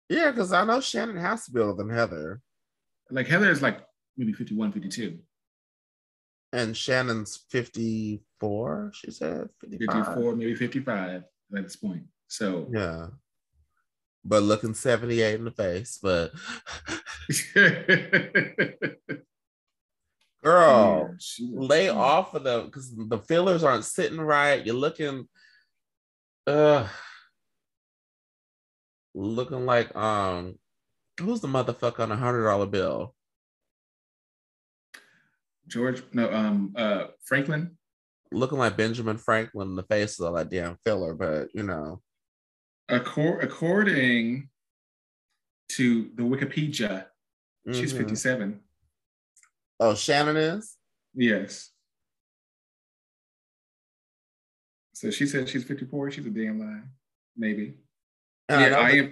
[0.09, 2.39] Yeah, because I know Shannon has to be older than Heather.
[3.09, 3.81] Like Heather is like
[4.17, 5.19] maybe 51, 52.
[6.51, 9.49] And Shannon's 54, she said.
[9.61, 10.05] 55.
[10.05, 11.23] 54, maybe 55
[11.55, 12.03] at this point.
[12.27, 13.07] So yeah.
[14.25, 16.31] But looking 78 in the face, but
[20.43, 24.65] girl, yeah, lay off of them because the fillers aren't sitting right.
[24.65, 25.27] You're looking
[26.47, 26.87] uh
[29.13, 30.55] looking like um
[31.19, 33.15] who's the motherfucker on a hundred dollar bill?
[35.67, 37.77] George, no, um, uh, Franklin.
[38.31, 42.01] Looking like Benjamin Franklin in the face of that damn filler, but you know.
[42.91, 44.49] Accor- according
[45.69, 47.05] to the Wikipedia,
[47.67, 47.73] mm-hmm.
[47.73, 48.59] she's 57.
[49.79, 50.75] Oh, Shannon is?
[51.15, 51.71] Yes.
[54.93, 56.11] So she said she's 54.
[56.11, 56.81] She's a damn lie.
[57.37, 57.75] Maybe.
[58.49, 59.11] And yeah, I, I am.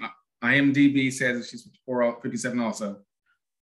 [0.73, 2.97] IMDb says she's 54, 57 also.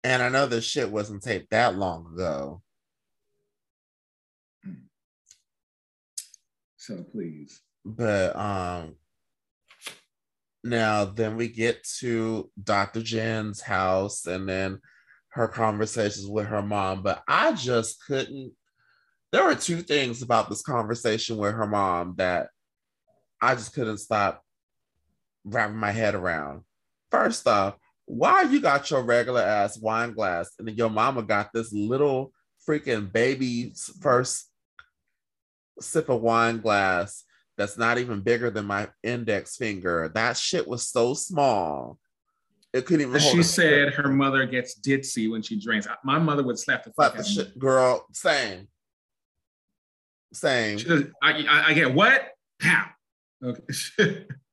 [0.04, 2.62] And I know this shit wasn't taped that long ago.
[6.76, 7.62] So please.
[7.84, 8.94] But um
[10.62, 13.02] now then we get to Dr.
[13.02, 14.80] Jen's house and then
[15.30, 17.02] her conversations with her mom.
[17.02, 18.52] But I just couldn't.
[19.32, 22.48] There were two things about this conversation with her mom that
[23.42, 24.42] I just couldn't stop
[25.46, 26.62] wrapping my head around.
[27.10, 31.52] First off, why you got your regular ass wine glass and then your mama got
[31.52, 32.32] this little
[32.68, 34.50] freaking baby first
[35.80, 37.24] sip of wine glass
[37.56, 40.10] that's not even bigger than my index finger.
[40.14, 41.98] That shit was so small.
[42.72, 43.20] It couldn't even.
[43.20, 45.88] She said her mother gets ditzy when she drinks.
[46.04, 48.06] My mother would slap the fuck out of shit, girl.
[48.12, 48.68] Same.
[50.32, 50.78] Same.
[51.22, 52.28] I, I, I, get what?
[52.60, 52.88] How?
[53.42, 54.26] Okay.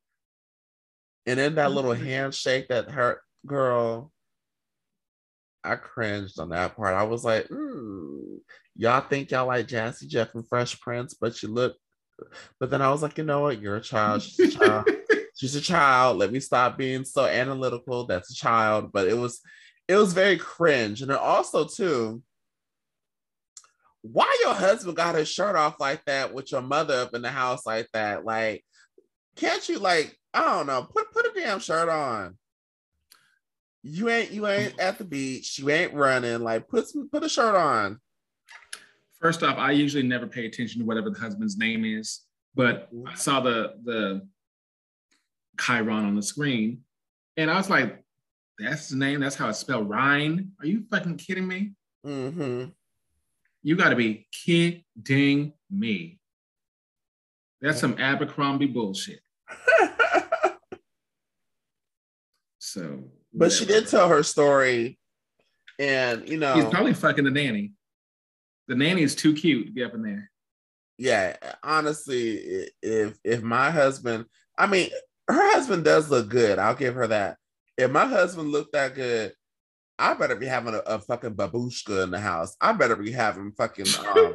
[1.26, 4.12] And in that little handshake that hurt, girl,
[5.64, 6.94] I cringed on that part.
[6.94, 8.40] I was like, mm,
[8.76, 11.78] y'all think y'all like Jazzy Jeff and Fresh Prince, but you look.
[12.60, 13.62] But then I was like, you know what?
[13.62, 14.22] You're a child.
[14.22, 14.90] She's a child.
[15.36, 16.18] She's a child.
[16.18, 18.06] Let me stop being so analytical.
[18.06, 18.92] That's a child.
[18.92, 19.42] But it was,
[19.88, 21.02] it was very cringe.
[21.02, 22.22] And then also too,
[24.04, 27.30] why your husband got his shirt off like that with your mother up in the
[27.30, 28.26] house like that?
[28.26, 28.64] Like,
[29.36, 30.84] can't you like I don't know.
[30.84, 32.38] Put put a damn shirt on.
[33.84, 35.60] You ain't you ain't at the beach.
[35.60, 36.42] You ain't running.
[36.42, 38.00] Like put some put a shirt on.
[39.20, 42.22] First off, I usually never pay attention to whatever the husband's name is,
[42.56, 44.28] but I saw the the
[45.60, 46.84] Chiron on the screen,
[47.38, 48.04] and I was like,
[48.58, 49.20] "That's the name.
[49.20, 49.90] That's how it's spelled.
[49.90, 50.52] Ryne.
[50.60, 51.74] Are you fucking kidding me?
[52.06, 52.70] Mm-hmm.
[53.62, 56.20] You got to be kidding me.
[57.62, 59.20] That's some Abercrombie bullshit."
[62.74, 64.98] So, But she did tell her story,
[65.78, 67.74] and you know, He's probably fucking the nanny.
[68.68, 70.32] The nanny is too cute to be up in there.
[70.98, 71.36] yeah.
[71.62, 74.26] Honestly, if if my husband,
[74.58, 74.90] I mean,
[75.28, 76.58] her husband does look good.
[76.58, 77.38] I'll give her that.
[77.78, 79.34] If my husband looked that good,
[80.00, 82.56] I better be having a, a fucking babushka in the house.
[82.60, 83.86] I better be having fucking
[84.18, 84.34] um,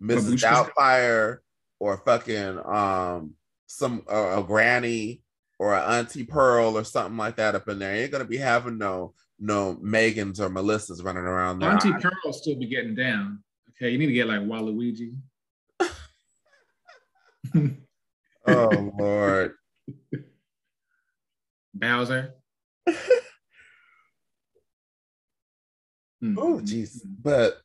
[0.00, 0.42] Mrs.
[0.42, 1.38] Doubtfire
[1.80, 3.34] or fucking um
[3.66, 5.22] some uh, a granny
[5.62, 7.94] or Auntie Pearl or something like that up in there.
[7.94, 11.70] You ain't gonna be having no no Megans or Melissas running around there.
[11.70, 13.44] Auntie Pearl still be getting down.
[13.70, 15.14] Okay, you need to get like Waluigi.
[18.48, 19.54] oh Lord.
[21.74, 22.34] Bowser.
[26.24, 26.64] Oh hmm.
[26.64, 27.00] jeez.
[27.04, 27.58] But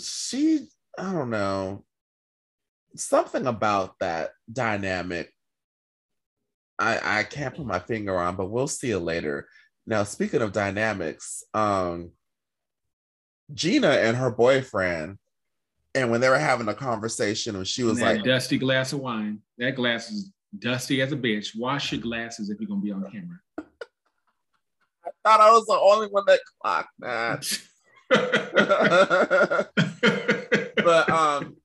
[0.00, 1.84] she, I don't know.
[2.96, 5.30] Something about that dynamic.
[6.78, 9.48] I I can't put my finger on, but we'll see it later.
[9.86, 12.12] Now, speaking of dynamics, um
[13.52, 15.18] Gina and her boyfriend,
[15.94, 19.40] and when they were having a conversation, and she was like, dusty glass of wine.
[19.56, 21.56] That glass is dusty as a bitch.
[21.56, 23.40] Wash your glasses if you're gonna be on camera.
[23.58, 27.58] I thought I was the only one that clocked that.
[30.84, 31.56] but um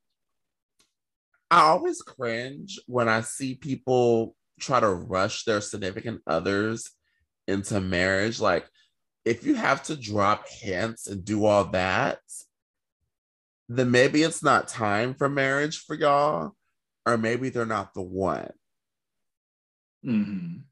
[1.51, 6.89] I always cringe when I see people try to rush their significant others
[7.47, 8.39] into marriage.
[8.39, 8.65] Like,
[9.25, 12.19] if you have to drop hints and do all that,
[13.69, 16.55] then maybe it's not time for marriage for y'all,
[17.05, 18.51] or maybe they're not the one.
[20.05, 20.63] Mhm.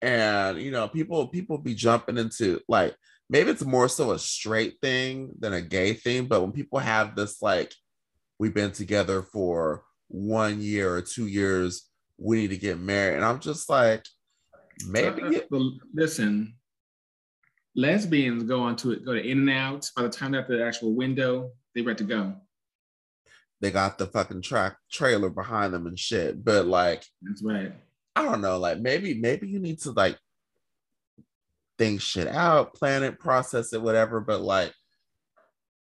[0.00, 2.96] And you know, people people be jumping into like
[3.28, 7.14] maybe it's more so a straight thing than a gay thing, but when people have
[7.14, 7.72] this like
[8.38, 11.88] we've been together for one year or two years,
[12.22, 13.16] we need to get married.
[13.16, 14.04] And I'm just like,
[14.86, 15.48] maybe it-
[15.94, 16.54] listen,
[17.74, 19.88] lesbians go onto it, go to In-N-Out.
[19.96, 22.34] By the time they're at the actual window, they're ready to go.
[23.60, 26.44] they got the fucking track trailer behind them and shit.
[26.44, 27.72] But like, That's right.
[28.16, 30.18] I don't know, like maybe, maybe you need to like
[31.78, 34.20] think shit out, plan it, process it, whatever.
[34.20, 34.74] But like,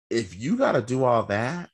[0.09, 1.69] if you got to do all that,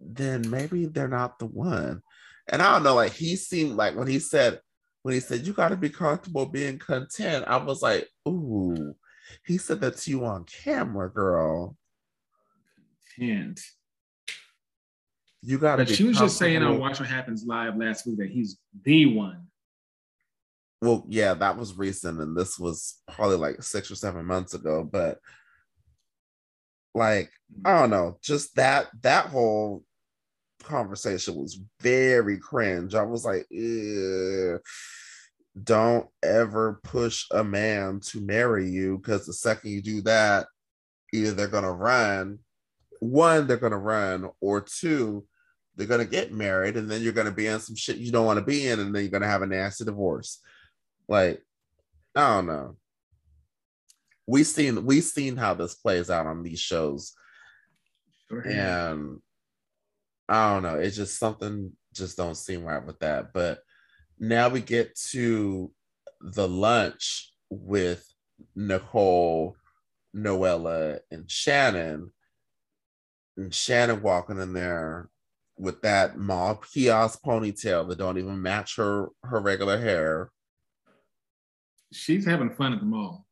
[0.00, 2.02] then maybe they're not the one.
[2.48, 4.60] And I don't know, like he seemed like when he said,
[5.02, 8.94] when he said, you got to be comfortable being content, I was like, ooh,
[9.46, 11.76] he said that to you on camera, girl.
[13.16, 13.60] Content.
[15.42, 15.94] You got to but be.
[15.94, 16.78] she was just saying on.
[16.78, 19.46] Watch What Happens Live last week that he's the one.
[20.82, 24.82] well yeah that was recent and this was probably like six or seven months ago
[24.82, 25.18] but
[26.94, 27.30] like
[27.64, 29.82] i don't know just that that whole
[30.62, 33.46] conversation was very cringe i was like
[35.64, 40.46] don't ever push a man to marry you because the second you do that
[41.12, 42.38] either they're gonna run
[43.00, 45.24] one they're gonna run or two
[45.76, 48.38] they're gonna get married and then you're gonna be in some shit you don't want
[48.38, 50.40] to be in and then you're gonna have a nasty divorce
[51.10, 51.42] like,
[52.14, 52.76] I don't know.
[54.28, 57.14] We've seen we've seen how this plays out on these shows,
[58.28, 58.46] Sure.
[58.46, 59.18] and
[60.30, 60.76] I don't know.
[60.76, 63.32] It's just something just don't seem right with that.
[63.32, 63.58] But
[64.18, 65.72] now we get to
[66.20, 68.06] the lunch with
[68.54, 69.56] Nicole,
[70.16, 72.12] Noella, and Shannon,
[73.36, 75.08] and Shannon walking in there
[75.58, 80.30] with that mall kiosk ponytail that don't even match her her regular hair.
[81.92, 83.26] She's having fun at the mall.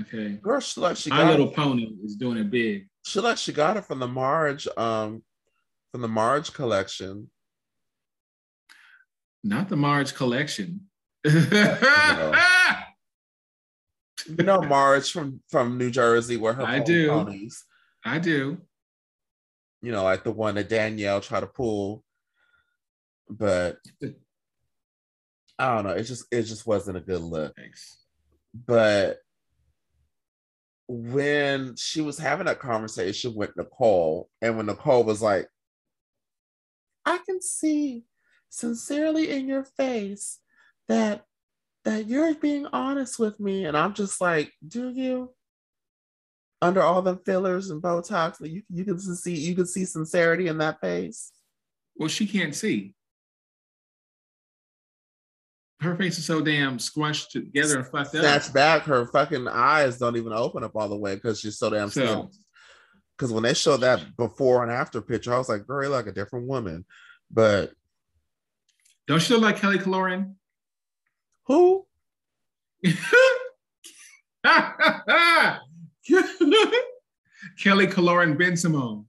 [0.00, 0.30] Okay.
[0.42, 2.88] Girl, she like she My got Little it, Pony is doing it big.
[3.04, 5.22] she like she got it from the Marge um
[5.96, 7.30] from the Marge collection.
[9.42, 10.82] Not the Marge collection.
[11.24, 11.32] You
[14.44, 17.08] know Marge from from New Jersey where her I do.
[17.08, 17.64] ponies.
[18.04, 18.58] I do.
[19.80, 22.04] You know, like the one that Danielle tried to pull,
[23.30, 23.78] but
[25.58, 25.92] I don't know.
[25.92, 27.56] It just it just wasn't a good look.
[27.56, 28.04] Thanks.
[28.52, 29.20] But
[30.88, 35.48] when she was having that conversation with Nicole, and when Nicole was like,
[37.06, 38.04] I can see
[38.50, 40.40] sincerely in your face
[40.88, 41.24] that
[41.84, 43.64] that you're being honest with me.
[43.64, 45.32] And I'm just like, do you?
[46.60, 50.58] Under all the fillers and Botox, you you can see you can see sincerity in
[50.58, 51.32] that face.
[51.96, 52.94] Well, she can't see.
[55.80, 58.22] Her face is so damn scrunched together and fucked up.
[58.22, 61.68] Snatch back, her fucking eyes don't even open up all the way because she's so
[61.68, 62.30] damn So,
[63.16, 66.06] Because when they showed that before and after picture, I was like, girl, you're like
[66.06, 66.84] a different woman.
[67.30, 67.72] But
[69.06, 70.34] don't she look like Kelly Killoren?
[71.46, 71.86] who?
[77.58, 79.06] Kelly Killoren Ben Simone.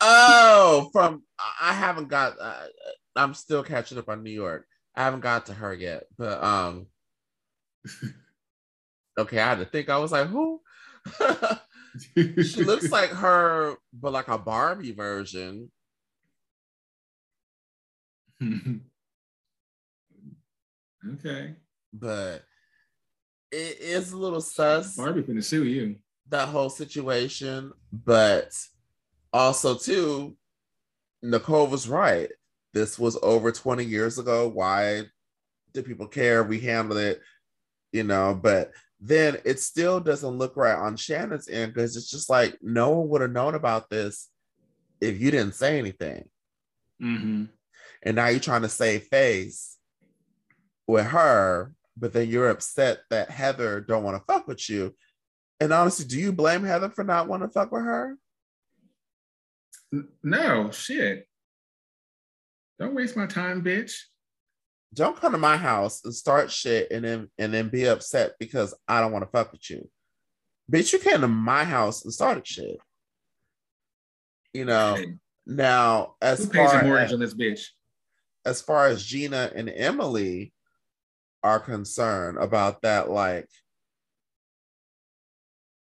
[0.00, 1.22] Oh, from
[1.60, 2.36] I haven't got.
[2.40, 2.66] Uh,
[3.14, 4.66] I'm still catching up on New York.
[4.94, 6.86] I haven't got to her yet, but um.
[9.18, 9.88] Okay, I had to think.
[9.88, 10.60] I was like, who?
[12.16, 15.70] she looks like her, but like a Barbie version.
[21.14, 21.54] okay.
[21.92, 22.44] But
[23.50, 25.96] it is a little sus Barbie finna sue you.
[26.28, 28.52] that whole situation, but
[29.32, 30.36] also too,
[31.22, 32.30] Nicole was right.
[32.74, 34.48] This was over 20 years ago.
[34.48, 35.04] Why
[35.72, 36.44] did people care?
[36.44, 37.22] We handled it,
[37.92, 42.30] you know, but then it still doesn't look right on Shannon's end because it's just
[42.30, 44.28] like no one would have known about this
[45.00, 46.28] if you didn't say anything.
[47.02, 47.44] Mm-hmm.
[48.02, 49.76] And now you're trying to save face
[50.86, 54.94] with her, but then you're upset that Heather don't want to fuck with you.
[55.60, 58.16] And honestly, do you blame Heather for not wanting to fuck with her?
[60.22, 61.26] No, shit.
[62.78, 63.94] Don't waste my time, bitch.
[64.94, 68.74] Don't come to my house and start shit and then and then be upset because
[68.88, 69.88] I don't want to fuck with you.
[70.70, 72.78] Bitch, you came to my house and started shit.
[74.52, 74.96] You know,
[75.46, 77.66] now as who far as, on this bitch?
[78.46, 80.52] as far as Gina and Emily
[81.42, 83.48] are concerned about that, like,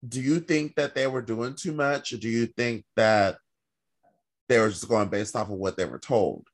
[0.07, 3.38] do you think that they were doing too much, or do you think that
[4.48, 6.48] they were just going based off of what they were told?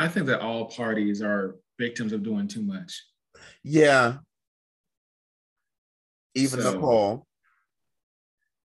[0.00, 3.04] I think that all parties are victims of doing too much.
[3.62, 4.16] Yeah.
[6.34, 7.26] Even So- Nicole.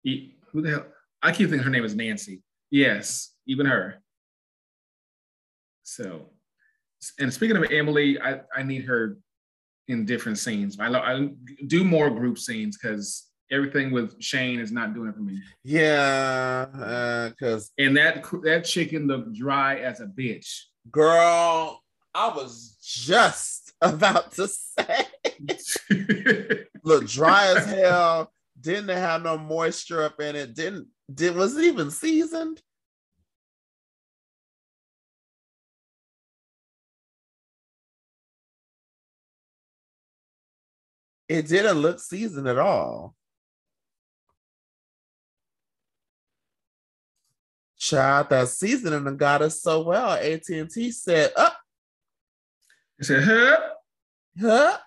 [0.03, 0.85] E- Who the hell?
[1.21, 2.43] I keep thinking her name is Nancy.
[2.69, 4.03] Yes, even her.
[5.83, 6.29] So,
[7.19, 9.17] and speaking of Emily, I, I need her
[9.87, 10.77] in different scenes.
[10.77, 11.29] I, I
[11.67, 15.41] do more group scenes because everything with Shane is not doing it for me.
[15.63, 20.49] Yeah, uh, because And that that chicken looked dry as a bitch.
[20.91, 21.81] Girl,
[22.13, 25.05] I was just about to say,
[26.83, 28.31] look dry as hell.
[28.59, 30.53] Didn't have no moisture up in it.
[30.53, 32.61] Didn't did was it even seasoned?
[41.27, 43.15] It didn't look seasoned at all.
[47.83, 50.13] Child, that seasoning done got us so well.
[50.13, 51.57] AT&T said, uh, "Up,
[52.97, 53.59] I said, huh?
[54.39, 54.77] huh,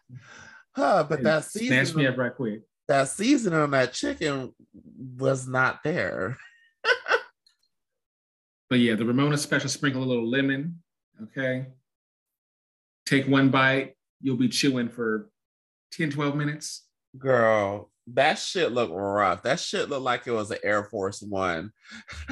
[0.75, 2.63] huh." But that Snatched me up right quick.
[2.89, 4.55] that seasoning on that chicken
[5.19, 6.39] was not there.
[8.71, 10.83] But yeah, the Ramona special sprinkle a little lemon.
[11.23, 11.67] Okay.
[13.05, 15.31] Take one bite, you'll be chewing for
[15.93, 16.87] 10, 12 minutes.
[17.19, 19.43] Girl, that shit looked rough.
[19.43, 21.73] That shit looked like it was an Air Force One.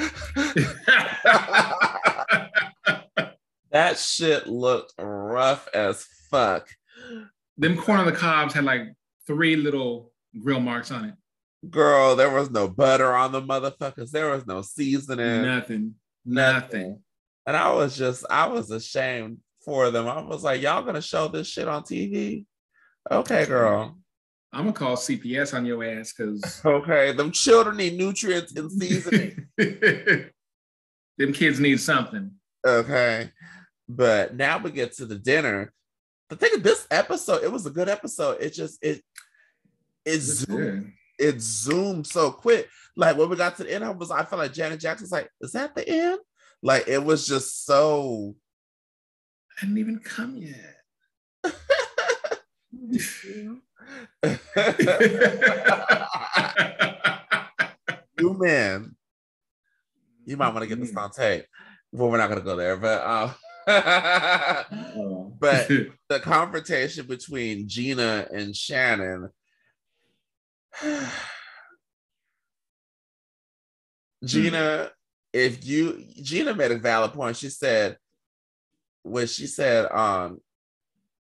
[3.70, 6.68] that shit looked rough as fuck.
[7.58, 8.82] Them corn on the cobs had like
[9.26, 11.14] three little grill marks on it.
[11.70, 14.10] Girl, there was no butter on the motherfuckers.
[14.10, 15.42] There was no seasoning.
[15.42, 15.94] Nothing.
[16.24, 16.82] nothing.
[16.82, 17.00] Nothing.
[17.46, 20.06] And I was just, I was ashamed for them.
[20.06, 22.44] I was like, y'all gonna show this shit on TV?
[23.10, 23.98] Okay, girl.
[24.54, 29.48] I'm gonna call CPS on your ass because Okay, them children need nutrients and seasoning.
[29.58, 32.30] them kids need something.
[32.66, 33.30] okay,
[33.88, 35.72] but now we get to the dinner.
[36.30, 38.38] The thing of this episode, it was a good episode.
[38.40, 39.02] It just it
[40.06, 40.92] it It's zoomed, good.
[41.18, 42.68] it zoomed so quick.
[42.96, 45.28] Like when we got to the end, I was I felt like Janet Jackson's like,
[45.40, 46.18] is that the end?
[46.62, 48.36] Like it was just so
[49.60, 50.76] I didn't even come yet.
[58.18, 58.94] you man.
[60.26, 61.44] You might want to get this on tape.
[61.92, 63.30] Well, we're not gonna go there, but uh
[63.66, 65.32] Oh.
[65.38, 65.68] But-
[66.08, 69.28] the confrontation between Gina and Shannon.
[74.24, 74.90] Gina,
[75.32, 77.36] if you Gina made a valid point.
[77.36, 77.98] She said,
[79.02, 80.40] when she said, um,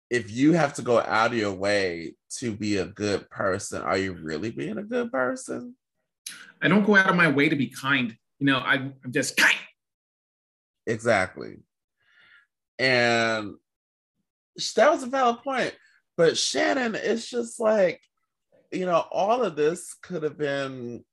[0.09, 3.97] if you have to go out of your way to be a good person, are
[3.97, 5.75] you really being a good person?
[6.61, 8.15] I don't go out of my way to be kind.
[8.39, 9.55] You know, I, I'm just kind.
[10.85, 11.57] Exactly.
[12.79, 13.55] And
[14.75, 15.75] that was a valid point.
[16.15, 18.01] But Shannon, it's just like,
[18.71, 21.03] you know, all of this could have been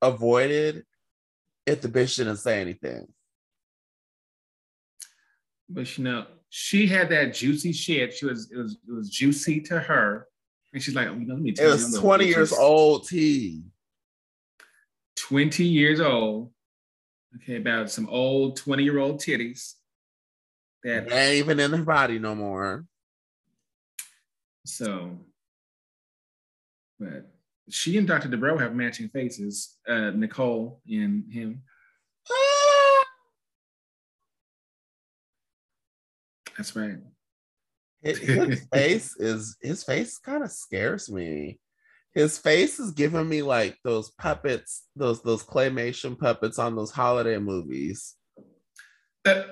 [0.00, 0.84] avoided
[1.66, 3.06] if the bitch didn't say anything.
[5.68, 8.14] But you know, she had that juicy shit.
[8.14, 10.26] She was it was it was juicy to her.
[10.72, 13.62] And she's like, oh, let me tell it was 20 years old tea.
[15.16, 16.52] 20 years old.
[17.36, 19.74] Okay, about some old 20 year old titties
[20.82, 22.84] that ain't even in her body no more.
[24.64, 25.18] So,
[26.98, 27.30] but
[27.70, 28.28] she and Dr.
[28.28, 31.62] Dubrow have matching faces, uh, Nicole and him.
[36.58, 36.98] That's right.
[38.02, 41.58] His, his face is his face kind of scares me.
[42.14, 47.38] His face is giving me like those puppets, those those claymation puppets on those holiday
[47.38, 48.16] movies.
[49.24, 49.42] Uh,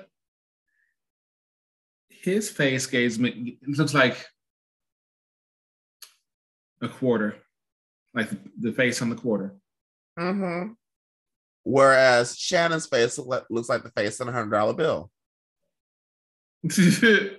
[2.09, 4.25] his face gives me It looks like
[6.81, 7.37] a quarter,
[8.13, 8.29] like
[8.59, 9.55] the face on the quarter.
[10.19, 10.73] Mm-hmm.
[11.63, 15.11] Whereas Shannon's face looks like the face on a hundred dollar bill.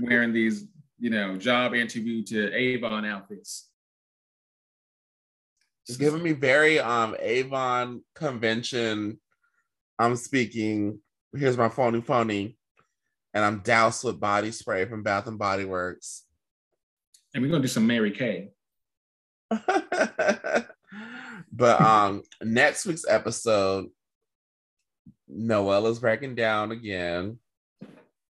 [0.00, 0.66] Wearing these,
[0.98, 3.68] you know, job interview to Avon outfits.
[5.88, 9.18] It's giving me very um Avon convention
[9.98, 10.98] I'm speaking,
[11.32, 12.56] here's my phony phony,
[13.34, 16.24] and I'm doused with body spray from Bath and Body Works.
[17.34, 18.50] And we're gonna do some Mary Kay.
[21.52, 23.90] but um next week's episode,
[25.34, 27.38] Noella's breaking down again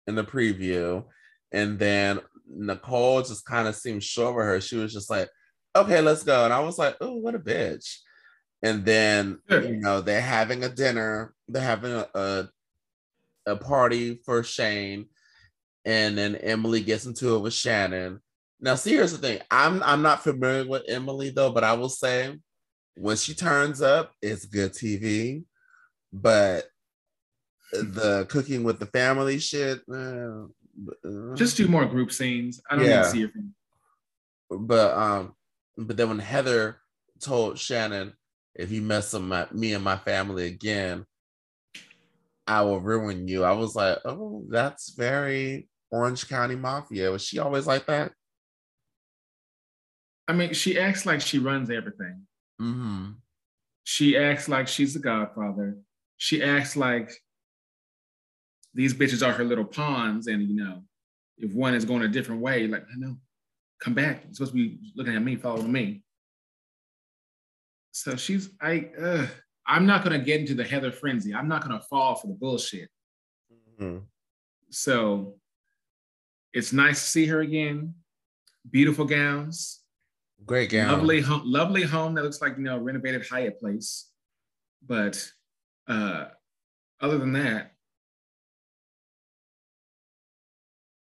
[0.06, 1.04] in the preview.
[1.52, 4.60] And then Nicole just kind of seemed sure of her.
[4.60, 5.28] She was just like,
[5.74, 6.44] okay, let's go.
[6.44, 7.98] And I was like, oh, what a bitch.
[8.62, 12.48] And then, you know, they're having a dinner they're having a, a,
[13.46, 15.06] a party for Shane,
[15.84, 18.20] and then Emily gets into it with Shannon.
[18.60, 19.40] Now, see, here's the thing.
[19.50, 22.38] I'm I'm not familiar with Emily though, but I will say
[22.96, 25.44] when she turns up, it's good TV.
[26.12, 26.64] But
[27.72, 29.80] the cooking with the family shit.
[29.92, 30.46] Uh,
[31.34, 32.60] Just do more group scenes.
[32.70, 33.02] I don't yeah.
[33.02, 33.50] to see your family.
[34.50, 35.34] But um,
[35.76, 36.80] but then when Heather
[37.20, 38.12] told Shannon,
[38.54, 41.04] if you mess with my, me and my family again,
[42.46, 43.44] I will ruin you.
[43.44, 47.10] I was like, oh, that's very Orange County Mafia.
[47.10, 48.12] Was she always like that?
[50.28, 52.22] I mean, she acts like she runs everything.
[52.60, 53.10] Mm-hmm.
[53.84, 55.78] She acts like she's the godfather.
[56.16, 57.10] She acts like
[58.74, 60.82] these bitches are her little pawns, and you know,
[61.38, 63.16] if one is going a different way, like, I know,
[63.80, 64.22] come back.
[64.24, 66.02] You're supposed to be looking at me, following me.
[67.92, 69.26] So she's I uh
[69.66, 71.34] I'm not going to get into the Heather frenzy.
[71.34, 72.90] I'm not going to fall for the bullshit.
[73.80, 73.98] Mm-hmm.
[74.70, 75.36] So
[76.52, 77.94] it's nice to see her again.
[78.70, 79.80] Beautiful gowns.
[80.44, 80.90] Great gown.
[80.90, 84.10] Lovely home, lovely home that looks like, you know, renovated Hyatt place.
[84.86, 85.26] But
[85.88, 86.26] uh,
[87.00, 87.73] other than that,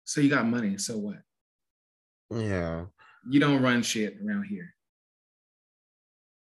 [0.06, 1.18] so you got money, so what?
[2.30, 2.86] Yeah.
[3.28, 4.72] You don't run shit around here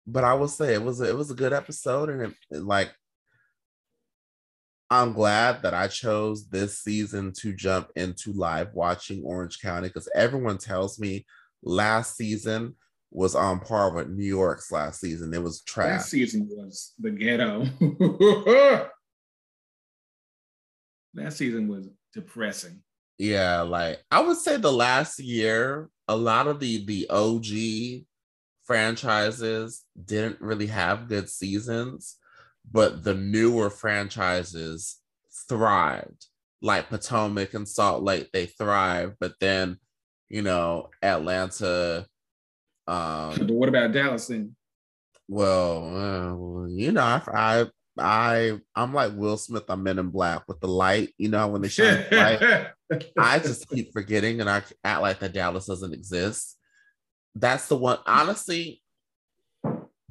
[0.05, 2.63] but I will say it was a, it was a good episode, and it, it,
[2.63, 2.93] like
[4.89, 10.09] I'm glad that I chose this season to jump into live watching Orange County because
[10.13, 11.25] everyone tells me
[11.63, 12.75] last season
[13.09, 15.33] was on par with New York's last season.
[15.33, 15.99] It was trash.
[15.99, 17.65] Last season was the ghetto.
[21.15, 22.82] last season was depressing.
[23.17, 28.05] Yeah, like I would say the last year, a lot of the the OG
[28.65, 32.17] franchises didn't really have good seasons,
[32.69, 34.99] but the newer franchises
[35.47, 36.27] thrived.
[36.61, 39.77] Like Potomac and Salt Lake, they thrived, but then,
[40.29, 42.07] you know, Atlanta.
[42.87, 44.55] Um, but what about Dallas then?
[45.27, 47.65] Well, uh, you know, I, I
[47.97, 49.65] I I'm like Will Smith.
[49.69, 51.13] I'm Men in Black with the light.
[51.17, 52.67] You know when they shine light.
[53.17, 56.57] I just keep forgetting, and I act like that Dallas doesn't exist
[57.35, 58.81] that's the one honestly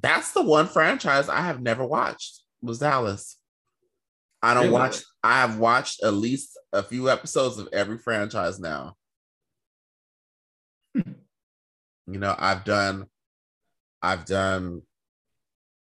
[0.01, 3.39] that's the one franchise i have never watched was dallas
[4.43, 4.75] i don't really?
[4.75, 8.95] watch i have watched at least a few episodes of every franchise now
[10.97, 11.13] hmm.
[12.07, 13.07] you know i've done
[14.03, 14.83] i've done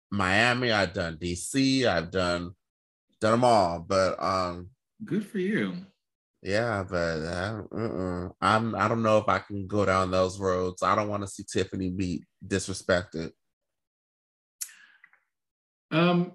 [0.09, 2.53] miami i've done dc i've done
[3.19, 3.79] done them all.
[3.79, 4.69] But um,
[5.03, 5.75] good for you.
[6.41, 8.29] Yeah, but uh, uh-uh.
[8.41, 10.83] I'm I don't know if I can go down those roads.
[10.83, 13.31] I don't want to see Tiffany be disrespected.
[15.89, 16.33] Um,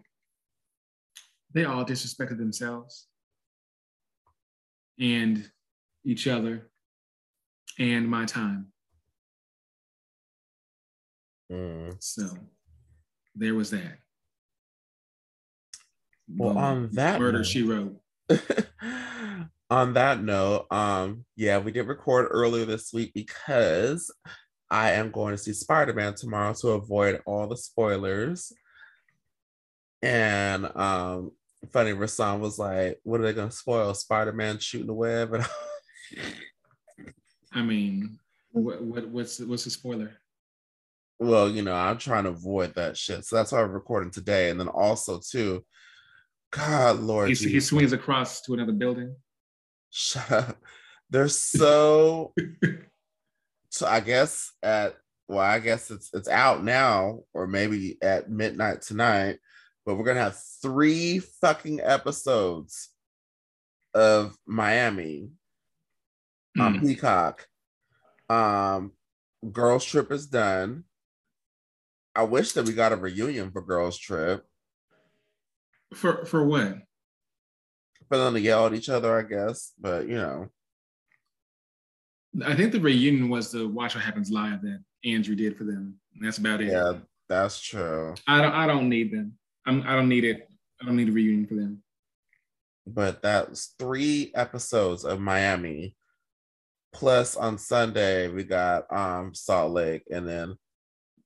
[1.52, 3.06] they all disrespected themselves
[4.98, 5.48] and
[6.04, 6.70] each other
[7.78, 8.68] and my time.
[11.50, 11.96] Mm.
[12.00, 12.28] So
[13.34, 13.98] there was that.
[16.28, 17.96] Well, on that murder note, she wrote.
[19.70, 24.12] on that note, um, yeah, we did record earlier this week because
[24.70, 28.52] I am going to see Spider-Man tomorrow to avoid all the spoilers.
[30.00, 31.32] And um,
[31.72, 33.94] funny, Rahsaan was like, "What are they going to spoil?
[33.94, 35.46] Spider-Man shooting the web?" And
[37.52, 38.18] I mean,
[38.52, 40.12] what, what what's what's the spoiler?
[41.22, 44.50] Well, you know, I'm trying to avoid that shit, so that's why I'm recording today.
[44.50, 45.64] And then also too,
[46.50, 49.14] God, Lord, he, he swings across to another building.
[49.90, 50.56] Shut up.
[51.10, 52.34] They're so.
[53.70, 54.96] so I guess at
[55.28, 59.38] well, I guess it's it's out now, or maybe at midnight tonight.
[59.86, 62.90] But we're gonna have three fucking episodes
[63.94, 65.30] of Miami
[66.58, 66.80] on mm.
[66.80, 67.46] Peacock.
[68.28, 68.92] Um,
[69.52, 70.84] Girls Trip is done.
[72.14, 74.44] I wish that we got a reunion for Girls Trip.
[75.94, 76.82] For for when?
[78.08, 79.72] For them to yell at each other, I guess.
[79.78, 80.48] But you know.
[82.44, 85.98] I think the reunion was the Watch What Happens Live that Andrew did for them.
[86.14, 86.68] And that's about it.
[86.68, 86.94] Yeah,
[87.28, 88.14] that's true.
[88.26, 89.38] I don't I don't need them.
[89.66, 90.48] I'm I don't need it.
[90.80, 91.82] I don't need a reunion for them.
[92.86, 95.94] But that's three episodes of Miami.
[96.92, 100.56] Plus on Sunday we got um Salt Lake and then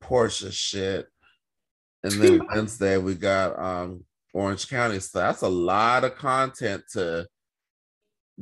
[0.02, 1.06] Porsha shit.
[2.02, 5.00] And then Wednesday we got um Orange County.
[5.00, 7.26] So that's a lot of content to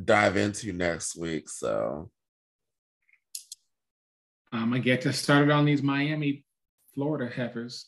[0.02, 1.48] dive into next week.
[1.48, 2.10] So
[4.52, 6.44] I'm gonna get to started on these Miami,
[6.94, 7.86] Florida heifers.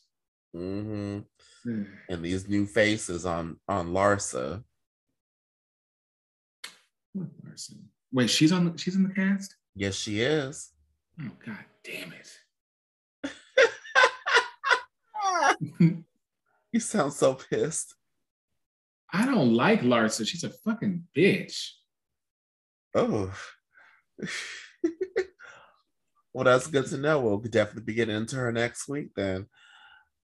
[0.55, 1.20] Mm-hmm.
[2.09, 4.62] and these new faces on on Larsa.
[7.16, 7.74] Larsa.
[8.12, 8.76] Wait, she's on.
[8.76, 9.55] She's in the cast.
[9.74, 10.70] Yes, she is.
[11.20, 12.35] Oh God damn it!
[15.81, 17.95] you sound so pissed.
[19.12, 20.27] I don't like Larsa.
[20.27, 21.70] She's a fucking bitch.
[22.95, 23.33] Oh.
[26.33, 27.20] well, that's good to know.
[27.20, 29.47] We'll definitely be getting into her next week then.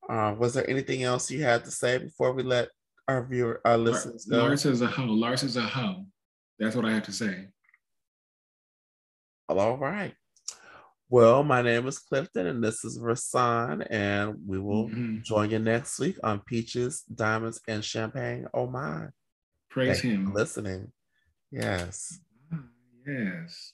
[0.10, 2.70] Uh, was there anything else you had to say before we let
[3.08, 4.38] our viewer, our listeners go?
[4.38, 5.06] Larsa's a hoe.
[5.06, 6.06] Larsa's a hoe.
[6.60, 7.48] That's what I have to say.
[9.50, 10.14] All right.
[11.12, 15.18] Well, my name is Clifton, and this is Rahsaan, and we will mm-hmm.
[15.24, 18.48] join you next week on Peaches, Diamonds, and Champagne.
[18.54, 19.08] Oh my!
[19.70, 20.34] Praise Thank Him.
[20.34, 20.94] listening.
[21.52, 22.18] Yes.
[23.06, 23.74] Yes.